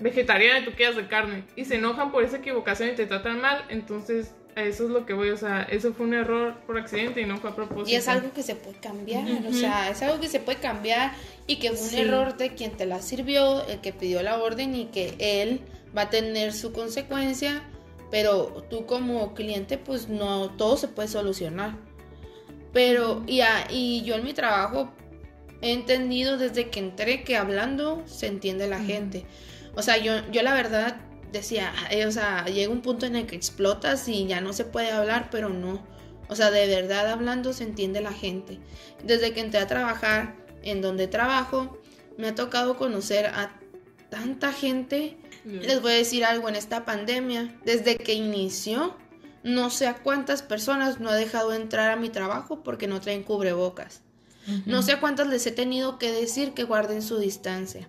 vegetariana 0.00 0.60
y 0.60 0.64
tú 0.64 0.72
quieras 0.72 0.96
de 0.96 1.06
carne 1.06 1.44
y 1.56 1.64
se 1.64 1.76
enojan 1.76 2.12
por 2.12 2.22
esa 2.24 2.36
equivocación 2.38 2.90
y 2.90 2.92
te 2.92 3.06
tratan 3.06 3.40
mal, 3.40 3.64
entonces 3.68 4.34
eso 4.62 4.84
es 4.84 4.90
lo 4.90 5.04
que 5.06 5.12
voy, 5.12 5.30
o 5.30 5.36
sea, 5.36 5.62
eso 5.62 5.92
fue 5.92 6.06
un 6.06 6.14
error 6.14 6.54
por 6.66 6.78
accidente 6.78 7.20
y 7.20 7.24
no 7.26 7.36
fue 7.38 7.50
a 7.50 7.54
propósito. 7.56 7.90
Y 7.90 7.94
es 7.94 8.08
algo 8.08 8.32
que 8.32 8.42
se 8.42 8.54
puede 8.54 8.78
cambiar, 8.78 9.24
o 9.48 9.52
sea, 9.52 9.90
es 9.90 10.02
algo 10.02 10.20
que 10.20 10.28
se 10.28 10.40
puede 10.40 10.58
cambiar 10.58 11.12
y 11.46 11.56
que 11.56 11.70
fue 11.72 11.82
un 11.84 11.90
Sí. 11.90 12.00
error 12.00 12.36
de 12.36 12.54
quien 12.54 12.72
te 12.76 12.86
la 12.86 13.00
sirvió, 13.02 13.66
el 13.66 13.80
que 13.80 13.92
pidió 13.92 14.22
la 14.22 14.38
orden 14.42 14.74
y 14.74 14.86
que 14.86 15.14
él 15.18 15.60
va 15.96 16.02
a 16.02 16.10
tener 16.10 16.52
su 16.52 16.72
consecuencia, 16.72 17.62
pero 18.10 18.64
tú 18.70 18.86
como 18.86 19.34
cliente 19.34 19.78
pues 19.78 20.08
no, 20.08 20.50
todo 20.50 20.76
se 20.76 20.88
puede 20.88 21.08
solucionar. 21.08 21.76
Pero, 22.72 23.22
y, 23.26 23.40
a- 23.40 23.66
y 23.70 24.02
yo 24.02 24.14
en 24.14 24.24
mi 24.24 24.34
trabajo 24.34 24.90
he 25.62 25.72
entendido 25.72 26.36
desde 26.36 26.68
que 26.68 26.80
entré 26.80 27.24
que 27.24 27.36
hablando 27.36 28.02
se 28.06 28.26
entiende 28.26 28.68
la 28.68 28.78
gente. 28.80 29.24
O 29.74 29.82
sea, 29.82 29.96
yo, 29.96 30.12
yo 30.30 30.42
la 30.42 30.54
verdad 30.54 30.96
decía, 31.32 31.72
"Ay, 31.88 32.04
o 32.04 32.12
sea, 32.12 32.44
llega 32.46 32.72
un 32.72 32.82
punto 32.82 33.06
en 33.06 33.16
el 33.16 33.26
que 33.26 33.36
explotas 33.36 34.08
y 34.08 34.26
ya 34.26 34.40
no 34.40 34.52
se 34.52 34.64
puede 34.64 34.90
hablar, 34.90 35.28
pero 35.30 35.48
no. 35.48 35.82
O 36.28 36.36
sea, 36.36 36.50
de 36.50 36.66
verdad 36.66 37.10
hablando 37.10 37.52
se 37.52 37.64
entiende 37.64 38.00
la 38.00 38.12
gente. 38.12 38.58
Desde 39.02 39.32
que 39.32 39.40
entré 39.40 39.60
a 39.60 39.66
trabajar 39.66 40.36
en 40.62 40.82
donde 40.82 41.08
trabajo, 41.08 41.78
me 42.16 42.28
ha 42.28 42.34
tocado 42.34 42.76
conocer 42.76 43.26
a 43.26 43.58
tanta 44.10 44.52
gente. 44.52 45.16
Les 45.44 45.80
voy 45.80 45.92
a 45.92 45.96
decir 45.96 46.24
algo 46.24 46.48
en 46.48 46.56
esta 46.56 46.84
pandemia. 46.84 47.56
Desde 47.64 47.96
que 47.96 48.12
inició, 48.12 48.96
no 49.42 49.70
sé 49.70 49.86
a 49.86 49.94
cuántas 50.02 50.42
personas 50.42 51.00
no 51.00 51.12
he 51.12 51.16
dejado 51.16 51.54
entrar 51.54 51.90
a 51.90 51.96
mi 51.96 52.10
trabajo 52.10 52.62
porque 52.62 52.86
no 52.86 53.00
traen 53.00 53.22
cubrebocas. 53.22 54.02
No 54.64 54.82
sé 54.82 54.92
a 54.92 55.00
cuántas 55.00 55.26
les 55.26 55.46
he 55.46 55.52
tenido 55.52 55.98
que 55.98 56.10
decir 56.10 56.54
que 56.54 56.64
guarden 56.64 57.02
su 57.02 57.18
distancia, 57.18 57.86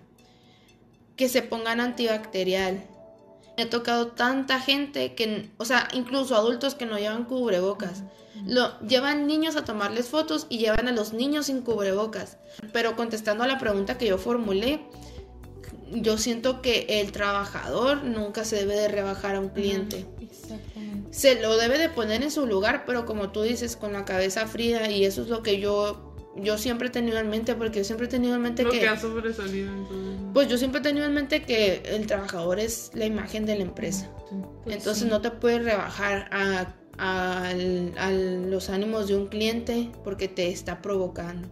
que 1.16 1.28
se 1.30 1.40
pongan 1.40 1.80
antibacterial. 1.80 2.84
Me 3.60 3.64
ha 3.64 3.68
tocado 3.68 4.06
tanta 4.06 4.58
gente 4.58 5.14
que, 5.14 5.50
o 5.58 5.66
sea, 5.66 5.86
incluso 5.92 6.34
adultos 6.34 6.74
que 6.74 6.86
no 6.86 6.98
llevan 6.98 7.26
cubrebocas. 7.26 8.04
Lo, 8.46 8.80
llevan 8.80 9.26
niños 9.26 9.54
a 9.54 9.66
tomarles 9.66 10.08
fotos 10.08 10.46
y 10.48 10.56
llevan 10.56 10.88
a 10.88 10.92
los 10.92 11.12
niños 11.12 11.44
sin 11.44 11.60
cubrebocas. 11.60 12.38
Pero 12.72 12.96
contestando 12.96 13.44
a 13.44 13.46
la 13.46 13.58
pregunta 13.58 13.98
que 13.98 14.06
yo 14.06 14.16
formulé, 14.16 14.80
yo 15.92 16.16
siento 16.16 16.62
que 16.62 16.86
el 16.88 17.12
trabajador 17.12 18.02
nunca 18.02 18.46
se 18.46 18.56
debe 18.56 18.76
de 18.76 18.88
rebajar 18.88 19.34
a 19.34 19.40
un 19.40 19.50
cliente 19.50 20.06
Exactamente. 20.22 21.14
se 21.14 21.42
lo 21.42 21.58
debe 21.58 21.76
de 21.76 21.90
poner 21.90 22.22
en 22.22 22.30
su 22.30 22.46
lugar, 22.46 22.84
pero 22.86 23.04
como 23.04 23.28
tú 23.28 23.42
dices, 23.42 23.76
con 23.76 23.92
la 23.92 24.06
cabeza 24.06 24.46
fría 24.46 24.90
y 24.90 25.04
eso 25.04 25.20
es 25.20 25.28
lo 25.28 25.42
que 25.42 25.60
yo 25.60 26.09
yo 26.36 26.56
siempre 26.58 26.88
he 26.88 26.90
tenido 26.90 27.18
en 27.18 27.28
mente, 27.28 27.54
porque 27.54 27.78
yo 27.78 27.84
siempre 27.84 28.06
he 28.06 28.10
tenido 28.10 28.34
en 28.36 28.42
mente 28.42 28.62
lo 28.62 28.70
que, 28.70 28.80
que 28.80 28.88
ha 28.88 28.98
sobresalido 28.98 29.72
en 29.72 29.84
todo. 29.86 30.32
pues 30.32 30.48
yo 30.48 30.56
siempre 30.58 30.80
he 30.80 30.82
tenido 30.82 31.06
en 31.06 31.14
mente 31.14 31.42
que 31.42 31.82
el 31.84 32.06
trabajador 32.06 32.60
es 32.60 32.90
la 32.94 33.04
imagen 33.06 33.46
de 33.46 33.56
la 33.56 33.62
empresa. 33.62 34.10
Pues 34.64 34.76
Entonces 34.76 35.02
sí. 35.04 35.08
no 35.08 35.20
te 35.20 35.30
puedes 35.32 35.64
rebajar 35.64 36.28
a, 36.32 36.74
a- 36.98 37.48
a 37.48 38.12
los 38.12 38.70
ánimos 38.70 39.08
de 39.08 39.16
un 39.16 39.26
cliente 39.28 39.90
porque 40.04 40.28
te 40.28 40.48
está 40.50 40.80
provocando. 40.82 41.48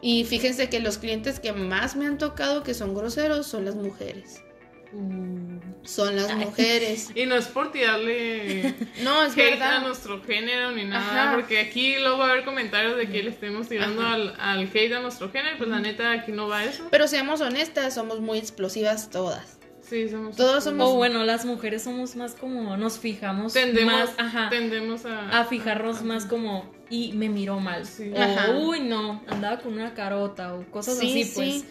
Y 0.00 0.24
fíjense 0.24 0.68
que 0.68 0.78
los 0.78 0.98
clientes 0.98 1.40
que 1.40 1.52
más 1.52 1.96
me 1.96 2.06
han 2.06 2.18
tocado 2.18 2.62
que 2.62 2.74
son 2.74 2.94
groseros 2.94 3.46
son 3.48 3.64
las 3.64 3.74
mujeres. 3.74 4.42
Uh, 4.92 5.58
Son 5.86 6.16
las 6.16 6.30
Ay. 6.30 6.36
mujeres. 6.46 7.10
Y 7.14 7.26
no 7.26 7.34
es 7.36 7.46
por 7.48 7.70
tirarle 7.72 8.74
No, 9.02 9.22
es 9.22 9.32
hate 9.36 9.60
a 9.60 9.80
nuestro 9.80 10.22
género 10.22 10.72
ni 10.72 10.84
nada, 10.84 11.24
Ajá. 11.24 11.34
porque 11.34 11.60
aquí 11.60 11.98
luego 11.98 12.18
va 12.18 12.28
a 12.28 12.30
haber 12.32 12.44
comentarios 12.44 12.96
de 12.96 13.08
que 13.08 13.22
le 13.22 13.30
estemos 13.30 13.68
tirando 13.68 14.02
al, 14.02 14.34
al 14.38 14.62
hate 14.64 14.92
a 14.94 15.00
nuestro 15.00 15.30
género, 15.30 15.58
pues 15.58 15.68
la 15.70 15.80
neta 15.80 16.12
aquí 16.12 16.32
no 16.32 16.48
va 16.48 16.64
eso. 16.64 16.86
Pero 16.90 17.06
seamos 17.06 17.40
honestas, 17.40 17.94
somos 17.94 18.20
muy 18.20 18.38
explosivas 18.38 19.10
todas. 19.10 19.58
Sí, 19.82 20.08
somos. 20.08 20.36
Todos 20.36 20.64
somos- 20.64 20.88
O 20.90 20.94
bueno, 20.96 21.24
las 21.24 21.44
mujeres 21.46 21.82
somos 21.84 22.14
más 22.16 22.34
como, 22.34 22.76
nos 22.76 22.98
fijamos 22.98 23.54
Tendemos, 23.54 23.92
más, 23.94 24.10
ajá, 24.18 24.48
tendemos 24.50 25.06
a. 25.06 25.30
a 25.40 25.44
fijarnos 25.46 26.02
más 26.02 26.26
como, 26.26 26.70
y 26.90 27.12
me 27.12 27.30
miró 27.30 27.58
mal. 27.58 27.86
Sí. 27.86 28.10
O, 28.14 28.20
Ajá. 28.20 28.50
uy, 28.50 28.80
no, 28.80 29.22
andaba 29.28 29.60
con 29.60 29.72
una 29.72 29.94
carota 29.94 30.54
o 30.54 30.64
cosas 30.70 30.98
Sí, 30.98 31.22
así, 31.22 31.32
pues. 31.34 31.48
sí. 31.62 31.64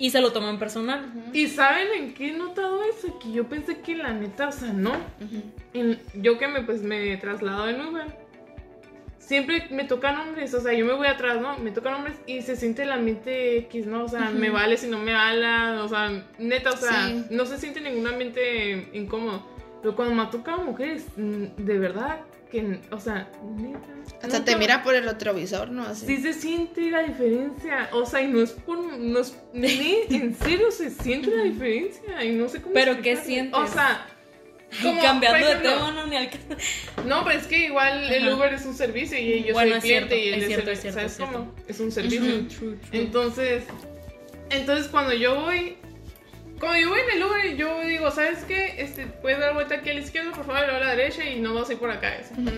Y 0.00 0.10
se 0.10 0.20
lo 0.20 0.32
toman 0.32 0.58
personal. 0.58 1.12
¿Y 1.32 1.46
saben 1.46 1.88
en 1.96 2.14
qué 2.14 2.30
he 2.30 2.32
notado 2.32 2.82
eso? 2.82 3.18
Que 3.20 3.30
yo 3.32 3.46
pensé 3.48 3.80
que 3.80 3.94
la 3.94 4.12
neta, 4.12 4.48
o 4.48 4.52
sea, 4.52 4.72
no. 4.72 4.92
En- 5.74 6.00
yo 6.14 6.38
que 6.38 6.48
me 6.48 6.62
pues 6.62 6.82
me 6.82 7.16
traslado 7.18 7.68
en 7.68 7.80
Uber. 7.86 8.06
siempre 9.18 9.68
me 9.70 9.84
tocan 9.84 10.18
hombres, 10.18 10.52
o 10.54 10.60
sea, 10.60 10.72
yo 10.72 10.84
me 10.84 10.92
voy 10.94 11.06
atrás, 11.06 11.40
¿no? 11.40 11.56
Me 11.58 11.70
tocan 11.70 11.94
hombres 11.94 12.16
y 12.26 12.42
se 12.42 12.56
siente 12.56 12.82
el 12.82 12.90
ambiente 12.90 13.58
X, 13.58 13.86
¿no? 13.86 14.04
O 14.04 14.08
sea, 14.08 14.30
me 14.30 14.50
vale 14.50 14.76
si 14.76 14.88
no 14.88 14.98
me 14.98 15.14
hablan, 15.14 15.78
o 15.78 15.88
sea, 15.88 16.10
neta, 16.38 16.70
o 16.70 16.76
sea, 16.76 17.06
Sí. 17.06 17.26
no 17.30 17.44
se 17.46 17.58
siente 17.58 17.80
ningún 17.80 18.08
ambiente 18.08 18.88
incómodo. 18.92 19.46
Pero 19.82 19.94
cuando 19.94 20.14
me 20.16 20.22
ha 20.22 20.30
tocado 20.30 20.64
mujeres, 20.64 21.06
mm, 21.16 21.44
de 21.58 21.78
verdad, 21.78 22.20
que, 22.50 22.80
o 22.90 22.98
sea, 23.00 23.28
neta. 23.56 23.78
Hasta 24.22 24.26
nunca- 24.38 24.44
te 24.44 24.56
mira 24.56 24.82
por 24.82 24.94
el 24.94 25.04
retrovisor, 25.04 25.70
¿no? 25.70 25.82
Así. 25.84 26.06
Sí 26.06 26.16
se 26.18 26.32
siente 26.32 26.90
la 26.90 27.02
diferencia, 27.02 27.88
o 27.92 28.04
sea, 28.04 28.20
y 28.22 28.28
no 28.28 28.40
es 28.42 28.50
por, 28.52 28.78
no 28.98 29.18
es, 29.20 29.34
ni- 29.52 30.00
en 30.10 30.34
serio 30.36 30.70
se 30.70 30.90
siente 30.90 31.30
la 31.34 31.44
diferencia 31.44 32.24
y 32.24 32.32
no 32.32 32.48
sé 32.48 32.60
cómo 32.60 32.74
¿Pero 32.74 33.00
qué 33.00 33.16
sientes? 33.16 33.58
O 33.58 33.66
sea, 33.66 34.06
Y 34.78 34.82
como, 34.82 35.00
cambiando 35.02 35.46
de 35.48 35.54
tema, 35.56 35.90
no, 35.92 36.06
ni 36.06 36.16
al. 36.16 36.30
No, 37.06 37.24
pero 37.24 37.38
es 37.38 37.46
que 37.46 37.66
igual 37.66 38.12
el 38.12 38.24
Ajá. 38.28 38.36
Uber 38.36 38.54
es 38.54 38.66
un 38.66 38.74
servicio 38.74 39.18
y 39.18 39.44
yo 39.44 39.52
Bueno, 39.54 39.78
cliente 39.80 40.08
cierto, 40.10 40.14
y 40.16 40.28
él 40.28 40.34
es 40.42 40.46
cierto, 40.48 40.66
el- 40.70 40.72
es 40.76 40.80
cierto, 40.80 40.98
¿sabes 40.98 41.12
es 41.12 41.16
cierto. 41.16 41.38
cómo? 41.38 41.54
Es 41.68 41.80
un 41.80 41.90
servicio. 41.92 42.22
Ujú. 42.66 42.76
Entonces, 42.92 43.64
entonces 44.50 44.88
cuando 44.88 45.12
yo 45.14 45.40
voy, 45.40 45.76
cuando 46.60 46.78
yo 46.78 46.90
voy 46.90 47.00
en 47.00 47.16
el 47.16 47.24
Uber, 47.24 47.56
yo 47.56 47.80
digo, 47.86 48.10
¿sabes 48.10 48.44
qué? 48.44 48.74
Este, 48.78 49.06
puedes 49.06 49.40
dar 49.40 49.54
vuelta 49.54 49.76
aquí 49.76 49.90
a 49.90 49.94
la 49.94 50.00
izquierda, 50.00 50.30
por 50.32 50.44
favor, 50.44 50.60
luego 50.62 50.76
a 50.76 50.80
la 50.80 50.90
derecha 50.94 51.24
y 51.24 51.40
no 51.40 51.54
vas 51.54 51.68
a 51.70 51.72
ir 51.72 51.78
por 51.78 51.90
acá. 51.90 52.14
Eso. 52.16 52.34
Ujú. 52.34 52.50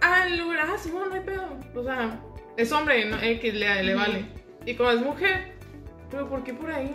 Ah, 0.00 0.26
el 0.26 0.40
Uber, 0.42 0.58
ah, 0.60 0.76
sí, 0.78 0.90
bueno, 0.90 1.06
no 1.08 1.14
hay 1.14 1.20
pedo. 1.22 1.48
O 1.74 1.82
sea, 1.84 2.20
es 2.56 2.70
hombre, 2.72 3.04
¿no? 3.06 3.20
Eh, 3.22 3.38
que 3.40 3.52
le, 3.52 3.82
le 3.84 3.94
Ujú. 3.94 4.04
vale. 4.04 4.24
Y 4.66 4.74
como 4.74 4.90
es 4.90 5.00
mujer, 5.00 5.52
pero 6.10 6.28
¿por 6.28 6.42
qué 6.44 6.52
por 6.52 6.70
ahí? 6.70 6.94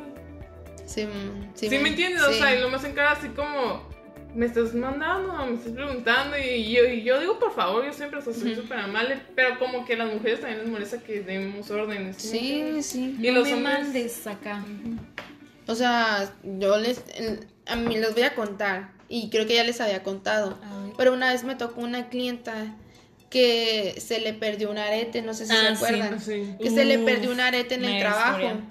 Sí, 0.86 1.06
mm, 1.06 1.52
¿Sí, 1.56 1.70
me 1.70 1.90
entiendes? 1.90 2.22
O 2.24 2.32
sí. 2.32 2.40
sea, 2.40 2.56
y 2.56 2.60
lo 2.62 2.70
más 2.70 2.84
en 2.84 2.94
cara 2.94 3.14
así 3.14 3.30
como, 3.30 3.88
me 4.36 4.46
estás 4.46 4.74
mandando, 4.74 5.34
me 5.46 5.54
estás 5.56 5.72
preguntando, 5.72 6.38
y 6.38 6.72
yo, 6.74 6.84
y 6.86 7.04
yo 7.04 7.20
digo, 7.22 7.40
por 7.40 7.54
favor, 7.54 7.86
yo 7.86 7.94
siempre 7.94 8.22
soy 8.22 8.34
Ujú. 8.34 8.62
súper 8.64 8.80
amable, 8.80 9.18
pero 9.36 9.58
como 9.60 9.86
que 9.86 9.94
a 9.94 9.98
las 9.98 10.14
mujeres 10.14 10.42
también 10.42 10.60
les 10.62 10.70
molesta 10.70 10.98
que 11.00 11.22
demos 11.22 11.72
órdenes. 11.72 12.18
¿sí 12.18 12.28
me 12.28 12.32
Sí, 12.40 12.52
entiendes? 12.60 12.86
sí. 12.86 13.18
Y 13.22 13.28
no 13.32 13.40
los 13.40 13.48
me 13.48 13.54
hombres- 13.54 13.80
mandes 13.84 14.28
acá. 14.28 14.64
O 15.68 15.76
sea, 15.76 16.34
yo 16.44 16.78
les. 16.78 17.02
a 17.66 17.76
mí 17.76 17.96
les 17.98 18.14
voy 18.14 18.24
a 18.24 18.36
contar. 18.36 18.92
Y 19.10 19.30
creo 19.30 19.46
que 19.46 19.56
ya 19.56 19.64
les 19.64 19.80
había 19.82 20.02
contado. 20.04 20.58
Pero 20.98 21.14
una 21.14 21.32
vez 21.32 21.44
me 21.44 21.56
tocó 21.56 21.82
una 21.82 22.10
clienta 22.10 22.76
que 23.30 23.96
se 24.00 24.20
le 24.20 24.34
perdió 24.34 24.70
un 24.72 24.78
arete, 24.78 25.22
no 25.22 25.34
sé 25.34 25.46
si 25.46 25.54
Ah, 25.54 25.76
se 25.76 25.86
acuerdan. 25.86 26.22
Sí. 26.22 26.56
Que 26.62 26.70
se 26.70 26.86
le 26.86 27.00
perdió 27.00 27.32
un 27.32 27.40
arete 27.40 27.76
en 27.76 27.86
el 27.86 28.00
trabajo. 28.00 28.40
historia. 28.40 28.62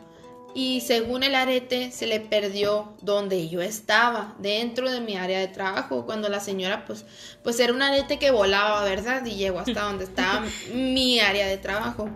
Y 0.55 0.83
según 0.83 1.23
el 1.23 1.35
arete, 1.35 1.91
se 1.93 2.07
le 2.07 2.21
perdió 2.21 2.93
donde 3.01 3.49
yo 3.49 3.63
estaba, 3.63 4.35
dentro 4.39 4.91
de 4.91 5.01
mi 5.01 5.17
área 5.17 5.39
de 5.41 5.49
trabajo. 5.49 6.05
Cuando 6.05 6.29
la 6.29 6.41
señora, 6.41 6.85
pues, 6.85 7.07
pues 7.43 7.59
era 7.59 7.73
un 7.73 7.81
arete 7.81 8.19
que 8.19 8.31
volaba, 8.31 8.85
¿verdad? 8.85 9.25
Y 9.25 9.37
llegó 9.37 9.61
hasta 9.61 9.81
donde 9.85 10.05
estaba 10.05 10.45
mi 10.75 11.21
área 11.21 11.47
de 11.47 11.57
trabajo. 11.57 12.09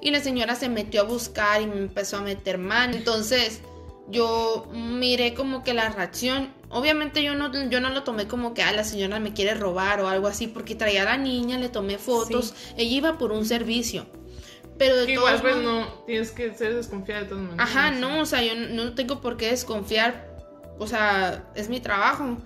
Y 0.00 0.10
la 0.10 0.20
señora 0.20 0.54
se 0.54 0.68
metió 0.70 1.02
a 1.02 1.04
buscar 1.04 1.60
y 1.60 1.66
me 1.66 1.76
empezó 1.76 2.16
a 2.16 2.22
meter 2.22 2.56
mano. 2.58 2.94
Entonces, 2.96 3.60
yo 4.08 4.68
miré 4.72 5.34
como 5.34 5.62
que 5.62 5.74
la 5.74 5.88
reacción. 5.88 6.52
Obviamente 6.68 7.22
yo 7.22 7.34
no, 7.34 7.52
yo 7.68 7.80
no 7.80 7.90
lo 7.90 8.02
tomé 8.02 8.26
como 8.26 8.54
que 8.54 8.62
ah, 8.62 8.72
la 8.72 8.84
señora 8.84 9.20
me 9.20 9.32
quiere 9.32 9.54
robar 9.54 10.00
o 10.00 10.08
algo 10.08 10.26
así, 10.26 10.46
porque 10.46 10.74
traía 10.74 11.02
a 11.02 11.06
la 11.06 11.16
niña, 11.16 11.58
le 11.58 11.68
tomé 11.68 11.98
fotos. 11.98 12.54
Ella 12.76 12.96
iba 12.96 13.18
por 13.18 13.32
un 13.32 13.44
servicio. 13.44 14.06
Pero 14.78 14.96
de 14.96 15.06
Que 15.06 15.14
todos 15.14 15.30
igual 15.30 15.42
pues 15.42 15.64
no, 15.64 15.86
tienes 16.06 16.30
que 16.32 16.54
ser 16.54 16.74
desconfiada 16.74 17.22
de 17.22 17.28
todas 17.28 17.44
maneras. 17.44 17.68
Ajá, 17.68 17.90
no, 17.90 18.20
o 18.20 18.26
sea, 18.26 18.42
yo 18.42 18.54
no 18.54 18.94
tengo 18.94 19.20
por 19.20 19.36
qué 19.36 19.50
desconfiar, 19.50 20.36
o 20.78 20.86
sea, 20.86 21.44
es 21.54 21.68
mi 21.68 21.80
trabajo. 21.80 22.38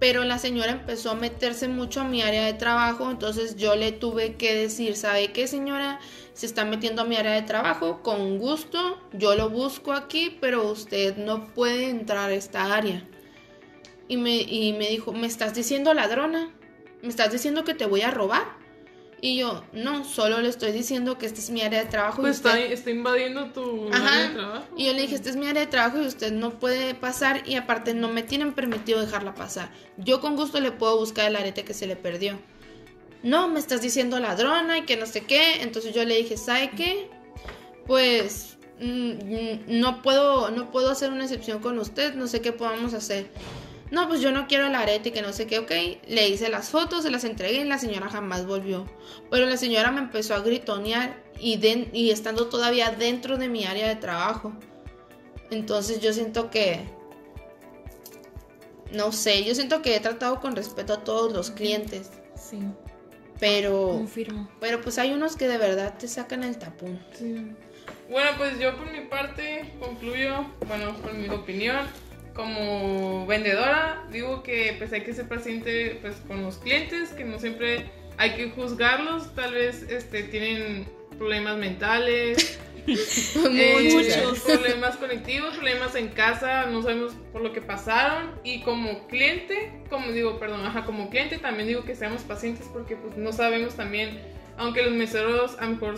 Pero 0.00 0.24
la 0.24 0.38
señora 0.38 0.72
empezó 0.72 1.10
a 1.10 1.14
meterse 1.14 1.68
mucho 1.68 2.00
a 2.00 2.04
mi 2.04 2.22
área 2.22 2.46
de 2.46 2.54
trabajo, 2.54 3.10
entonces 3.10 3.56
yo 3.56 3.76
le 3.76 3.92
tuve 3.92 4.36
que 4.36 4.54
decir, 4.54 4.96
¿sabe 4.96 5.30
qué 5.30 5.46
señora? 5.46 6.00
Se 6.32 6.46
está 6.46 6.64
metiendo 6.64 7.02
a 7.02 7.04
mi 7.04 7.16
área 7.16 7.32
de 7.32 7.42
trabajo, 7.42 8.02
con 8.02 8.38
gusto, 8.38 8.98
yo 9.12 9.36
lo 9.36 9.50
busco 9.50 9.92
aquí, 9.92 10.38
pero 10.40 10.66
usted 10.68 11.18
no 11.18 11.48
puede 11.48 11.90
entrar 11.90 12.30
a 12.30 12.34
esta 12.34 12.74
área. 12.74 13.06
Y 14.08 14.16
me, 14.16 14.36
y 14.36 14.72
me 14.72 14.88
dijo, 14.88 15.12
¿me 15.12 15.26
estás 15.26 15.54
diciendo 15.54 15.92
ladrona? 15.92 16.50
¿Me 17.02 17.08
estás 17.08 17.30
diciendo 17.30 17.64
que 17.64 17.74
te 17.74 17.84
voy 17.84 18.00
a 18.00 18.10
robar? 18.10 18.59
Y 19.22 19.36
yo, 19.36 19.62
no, 19.74 20.04
solo 20.04 20.40
le 20.40 20.48
estoy 20.48 20.72
diciendo 20.72 21.18
que 21.18 21.26
esta 21.26 21.40
es 21.40 21.50
mi 21.50 21.60
área 21.60 21.80
de 21.84 21.90
trabajo. 21.90 22.22
y 22.22 22.24
Pues 22.24 22.36
usted- 22.38 22.50
está, 22.58 22.72
está 22.74 22.90
invadiendo 22.90 23.46
tu 23.52 23.88
Ajá. 23.92 24.08
área 24.14 24.28
de 24.28 24.34
trabajo. 24.34 24.64
y 24.76 24.86
yo 24.86 24.92
le 24.94 25.02
dije, 25.02 25.14
esta 25.16 25.28
es 25.28 25.36
mi 25.36 25.46
área 25.46 25.60
de 25.60 25.66
trabajo 25.66 26.00
y 26.02 26.06
usted 26.06 26.32
no 26.32 26.58
puede 26.58 26.94
pasar 26.94 27.42
y 27.46 27.56
aparte 27.56 27.92
no 27.92 28.08
me 28.08 28.22
tienen 28.22 28.54
permitido 28.54 29.00
dejarla 29.00 29.34
pasar. 29.34 29.70
Yo 29.98 30.20
con 30.22 30.36
gusto 30.36 30.58
le 30.60 30.72
puedo 30.72 30.96
buscar 30.98 31.26
el 31.28 31.36
arete 31.36 31.64
que 31.64 31.74
se 31.74 31.86
le 31.86 31.96
perdió. 31.96 32.38
No, 33.22 33.48
me 33.48 33.60
estás 33.60 33.82
diciendo 33.82 34.18
ladrona 34.18 34.78
y 34.78 34.82
que 34.86 34.96
no 34.96 35.04
sé 35.04 35.20
qué. 35.26 35.60
Entonces 35.60 35.94
yo 35.94 36.02
le 36.04 36.16
dije, 36.16 36.38
¿sabe 36.38 36.70
qué? 36.74 37.10
Pues 37.86 38.56
mm, 38.80 39.10
mm, 39.10 39.60
no 39.80 40.00
puedo, 40.00 40.50
no 40.50 40.70
puedo 40.70 40.90
hacer 40.90 41.10
una 41.12 41.24
excepción 41.24 41.58
con 41.60 41.78
usted, 41.78 42.14
no 42.14 42.26
sé 42.26 42.40
qué 42.40 42.52
podamos 42.52 42.94
hacer. 42.94 43.28
No, 43.90 44.06
pues 44.06 44.20
yo 44.20 44.30
no 44.30 44.46
quiero 44.46 44.66
el 44.66 44.74
arete 44.74 45.08
y 45.08 45.12
que 45.12 45.22
no 45.22 45.32
sé 45.32 45.46
qué, 45.46 45.58
ok. 45.58 45.70
Le 46.06 46.28
hice 46.28 46.48
las 46.48 46.70
fotos, 46.70 47.02
se 47.02 47.10
las 47.10 47.24
entregué 47.24 47.60
y 47.60 47.64
la 47.64 47.78
señora 47.78 48.08
jamás 48.08 48.46
volvió. 48.46 48.86
Pero 49.30 49.46
la 49.46 49.56
señora 49.56 49.90
me 49.90 50.00
empezó 50.00 50.34
a 50.34 50.40
gritonear 50.40 51.20
y, 51.40 52.10
estando 52.10 52.46
todavía 52.46 52.90
dentro 52.90 53.36
de 53.36 53.48
mi 53.48 53.64
área 53.64 53.88
de 53.88 53.96
trabajo. 53.96 54.52
Entonces 55.50 56.00
yo 56.00 56.12
siento 56.12 56.50
que... 56.50 56.84
No 58.92 59.12
sé, 59.12 59.44
yo 59.44 59.54
siento 59.54 59.82
que 59.82 59.96
he 59.96 60.00
tratado 60.00 60.40
con 60.40 60.54
respeto 60.54 60.94
a 60.94 61.04
todos 61.04 61.32
los 61.32 61.50
clientes. 61.50 62.10
Sí, 62.36 62.60
Pero... 63.38 63.88
confirmo. 63.88 64.48
Pero 64.60 64.80
pues 64.80 64.98
hay 64.98 65.12
unos 65.12 65.36
que 65.36 65.48
de 65.48 65.58
verdad 65.58 65.94
te 65.98 66.06
sacan 66.08 66.44
el 66.44 66.58
tapón. 66.58 67.00
Sí. 67.12 67.52
Bueno, 68.08 68.30
pues 68.36 68.58
yo 68.58 68.76
por 68.76 68.90
mi 68.90 69.02
parte 69.02 69.72
concluyo, 69.78 70.44
bueno, 70.66 70.96
por 70.96 71.14
mi 71.14 71.28
opinión, 71.28 71.86
como 72.34 73.26
vendedora, 73.26 74.04
digo 74.10 74.42
que 74.42 74.74
pues 74.78 74.92
hay 74.92 75.02
que 75.02 75.12
ser 75.12 75.28
paciente 75.28 75.98
pues 76.00 76.16
con 76.26 76.42
los 76.42 76.58
clientes, 76.58 77.10
que 77.10 77.24
no 77.24 77.38
siempre 77.38 77.86
hay 78.16 78.34
que 78.34 78.50
juzgarlos, 78.50 79.34
tal 79.34 79.54
vez 79.54 79.82
este 79.88 80.22
tienen 80.24 80.86
problemas 81.18 81.56
mentales, 81.58 82.58
eh, 82.86 83.90
Muchos. 83.92 84.40
problemas 84.40 84.96
conectivos, 84.96 85.54
problemas 85.54 85.94
en 85.94 86.08
casa, 86.08 86.66
no 86.66 86.82
sabemos 86.82 87.12
por 87.32 87.42
lo 87.42 87.52
que 87.52 87.60
pasaron 87.60 88.30
y 88.42 88.62
como 88.62 89.06
cliente, 89.08 89.72
como 89.88 90.12
digo, 90.12 90.38
perdón, 90.38 90.64
ajá, 90.66 90.84
como 90.84 91.10
cliente 91.10 91.38
también 91.38 91.68
digo 91.68 91.84
que 91.84 91.94
seamos 91.94 92.22
pacientes 92.22 92.66
porque 92.72 92.96
pues 92.96 93.16
no 93.16 93.32
sabemos 93.32 93.74
también, 93.74 94.20
aunque 94.56 94.82
los 94.82 94.92
meseros 94.92 95.58
a 95.58 95.66
lo 95.66 95.72
mejor 95.72 95.96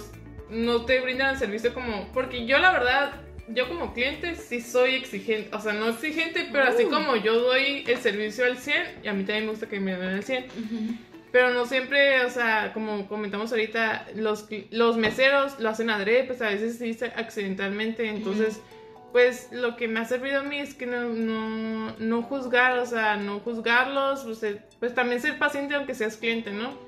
no 0.51 0.85
te 0.85 1.01
brindan 1.01 1.31
el 1.31 1.38
servicio 1.38 1.73
como, 1.73 2.09
porque 2.12 2.47
yo 2.47 2.59
la 2.59 2.73
verdad, 2.73 3.14
yo 3.48 3.68
como 3.68 3.92
cliente 3.92 4.35
sí 4.37 4.61
soy 4.61 4.94
exigente, 4.94 5.55
o 5.55 5.61
sea, 5.61 5.72
no 5.72 5.88
exigente, 5.88 6.48
pero 6.52 6.64
así 6.64 6.85
Uh. 6.85 6.90
como 6.90 7.16
yo 7.16 7.38
doy 7.40 7.85
el 7.87 7.98
servicio 7.98 8.44
al 8.44 8.57
100, 8.59 9.00
y 9.05 9.09
a 9.09 9.12
mí 9.12 9.24
también 9.24 9.44
me 9.46 9.50
gusta 9.50 9.68
que 9.68 9.81
me 9.81 9.96
den 9.96 10.09
al 10.14 10.22
100, 10.22 10.46
pero 11.33 11.50
no 11.50 11.64
siempre, 11.66 12.24
o 12.24 12.31
sea, 12.31 12.72
como 12.74 13.09
comentamos 13.09 13.50
ahorita, 13.52 14.07
los, 14.16 14.46
los 14.70 14.96
meseros 14.96 15.59
lo 15.61 15.70
hacen 15.70 15.90
adrede, 15.90 16.24
pues 16.24 16.40
a 16.42 16.48
veces 16.48 16.78
se- 16.98 17.07
accidentalmente. 17.07 18.07
Entonces, 18.09 18.61
pues 19.12 19.48
lo 19.50 19.76
que 19.76 19.88
me 19.88 20.00
ha 20.00 20.05
servido 20.05 20.40
a 20.40 20.42
mí 20.42 20.59
es 20.59 20.74
que 20.74 20.87
no, 20.87 21.09
no, 21.09 21.94
no 21.98 22.22
juzgar, 22.22 22.78
o 22.78 22.87
sea, 22.87 23.16
no 23.16 23.40
juzgarlos, 23.40 24.24
pues, 24.24 24.42
eh, 24.42 24.61
pues 24.78 24.94
también 24.94 25.20
ser 25.20 25.38
paciente 25.38 25.74
aunque 25.74 25.94
seas 25.94 26.16
cliente, 26.16 26.50
¿no? 26.50 26.78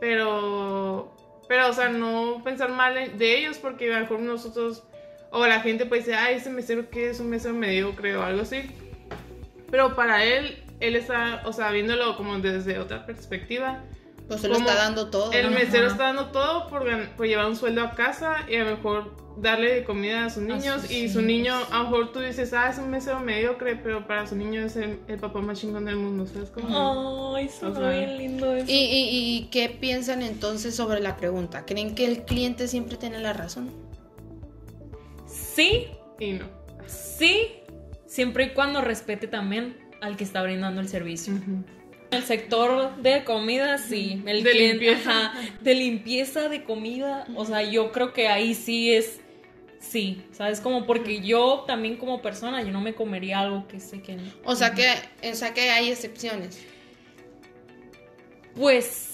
Pero, 0.00 1.10
pero, 1.48 1.68
o 1.68 1.72
sea, 1.72 1.88
no 1.88 2.42
pensar 2.44 2.70
mal 2.70 3.16
de 3.18 3.38
ellos 3.38 3.58
porque 3.58 3.90
a 3.92 3.96
lo 3.96 4.00
mejor 4.02 4.20
nosotros, 4.20 4.84
o 5.34 5.46
la 5.48 5.60
gente 5.60 5.84
pues 5.84 6.06
dice, 6.06 6.16
ay, 6.16 6.36
ese 6.36 6.48
mesero 6.48 6.88
que 6.88 7.10
es 7.10 7.18
un 7.18 7.28
mesero 7.28 7.54
mediocre 7.54 8.16
o 8.16 8.22
algo 8.22 8.42
así. 8.42 8.62
Pero 9.68 9.96
para 9.96 10.24
él, 10.24 10.62
él 10.78 10.94
está, 10.94 11.42
o 11.44 11.52
sea, 11.52 11.72
viéndolo 11.72 12.16
como 12.16 12.38
desde 12.38 12.78
otra 12.78 13.04
perspectiva. 13.04 13.82
Pues 14.28 14.40
se 14.40 14.48
lo 14.48 14.56
está 14.56 14.76
dando 14.76 15.10
todo. 15.10 15.32
El 15.32 15.50
¿no? 15.50 15.58
mesero 15.58 15.86
Ajá. 15.86 15.92
está 15.92 16.04
dando 16.04 16.26
todo 16.26 16.68
por, 16.68 16.84
por 17.16 17.26
llevar 17.26 17.46
un 17.46 17.56
sueldo 17.56 17.82
a 17.82 17.90
casa 17.90 18.46
y 18.48 18.54
a 18.54 18.64
lo 18.64 18.76
mejor 18.76 19.16
darle 19.36 19.74
de 19.74 19.84
comida 19.84 20.26
a 20.26 20.30
sus 20.30 20.44
niños. 20.44 20.82
sus 20.82 20.90
y 20.92 21.08
su 21.08 21.20
niño, 21.20 21.52
a 21.72 21.78
lo 21.78 21.84
mejor 21.84 22.12
tú 22.12 22.20
dices, 22.20 22.52
ah, 22.52 22.70
es 22.70 22.78
un 22.78 22.90
mesero 22.90 23.18
mediocre, 23.18 23.74
pero 23.74 24.06
para 24.06 24.28
su 24.28 24.36
niño 24.36 24.62
es 24.62 24.76
el, 24.76 25.00
el 25.08 25.18
papá 25.18 25.40
más 25.40 25.60
chingón 25.60 25.84
del 25.84 25.96
mundo, 25.96 26.28
¿sabes 26.28 26.50
cómo? 26.50 27.34
Ay, 27.34 27.48
suena 27.48 27.76
O 27.76 27.80
sea, 27.80 27.90
bien 27.90 28.18
lindo 28.18 28.54
eso. 28.54 28.70
¿Y, 28.70 28.74
y, 28.74 29.36
y 29.36 29.48
qué 29.50 29.68
piensan 29.68 30.22
entonces 30.22 30.76
sobre 30.76 31.00
la 31.00 31.16
pregunta? 31.16 31.66
¿Creen 31.66 31.96
que 31.96 32.06
el 32.06 32.22
cliente 32.24 32.68
siempre 32.68 32.96
tiene 32.96 33.18
la 33.18 33.32
razón? 33.32 33.83
Sí, 35.54 35.88
Y 36.20 36.32
no. 36.32 36.46
sí, 36.86 37.48
siempre 38.06 38.44
y 38.46 38.48
cuando 38.50 38.80
respete 38.80 39.26
también 39.26 39.76
al 40.00 40.16
que 40.16 40.24
está 40.24 40.42
brindando 40.42 40.80
el 40.80 40.88
servicio. 40.88 41.34
El 42.10 42.22
sector 42.22 42.96
de 43.02 43.24
comida, 43.24 43.78
sí. 43.78 44.22
El 44.26 44.42
De 44.44 44.50
cliente- 44.52 44.84
limpieza. 44.84 45.10
ajá, 45.28 45.40
de 45.60 45.74
limpieza 45.74 46.48
de 46.48 46.62
comida. 46.64 47.26
O 47.34 47.44
sea, 47.44 47.62
yo 47.62 47.90
creo 47.92 48.12
que 48.12 48.28
ahí 48.28 48.54
sí 48.54 48.92
es. 48.92 49.20
Sí, 49.80 50.22
¿sabes? 50.32 50.60
Como 50.60 50.86
porque 50.86 51.20
yo 51.20 51.64
también 51.66 51.96
como 51.96 52.22
persona, 52.22 52.62
yo 52.62 52.70
no 52.70 52.80
me 52.80 52.94
comería 52.94 53.40
algo 53.40 53.66
que 53.68 53.80
sé 53.80 54.00
que 54.00 54.16
no. 54.16 54.22
O 54.44 54.54
sea 54.56 54.74
que, 54.74 54.86
o 55.30 55.34
sea 55.34 55.52
que 55.52 55.70
hay 55.70 55.90
excepciones. 55.90 56.64
Pues 58.54 59.13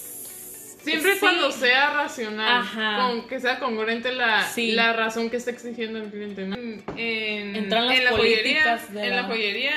Siempre 0.83 1.13
Sí. 1.15 1.21
cuando 1.21 1.51
sea 1.53 1.93
racional, 1.95 2.63
Ajá. 2.63 2.97
con, 3.09 3.29
que 3.29 3.39
sea 3.39 3.59
congruente 3.59 4.13
la, 4.13 4.45
Sí. 4.45 4.73
la 4.73 4.93
razón 4.95 5.29
que 5.31 5.37
está 5.37 5.51
exigiendo 5.51 5.99
el 5.99 6.11
cliente. 6.11 6.47
¿no? 6.47 6.57
En, 6.57 6.83
en- 6.97 7.57
Entran 7.57 7.87
las 7.87 7.99
en 7.99 8.05
la 8.05 8.11
joyería, 8.13 8.77
de 8.91 9.05
en 9.05 9.11
la- 9.11 9.17
la 9.23 9.29
joyería 9.29 9.73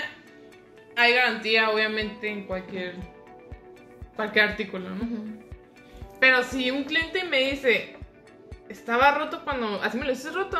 hay 0.95 1.13
garantía, 1.13 1.69
obviamente, 1.71 2.29
en 2.29 2.45
cualquier 2.45 2.95
cualquier 4.15 4.45
artículo, 4.49 4.89
¿no? 4.91 5.07
Pero 6.19 6.43
si 6.43 6.69
un 6.71 6.83
cliente 6.83 7.23
me 7.23 7.49
dice, 7.51 7.95
estaba 8.69 9.11
roto 9.15 9.43
cuando, 9.43 9.81
así 9.81 9.97
me 9.97 10.05
lo 10.05 10.11
hiciste 10.11 10.31
roto, 10.31 10.59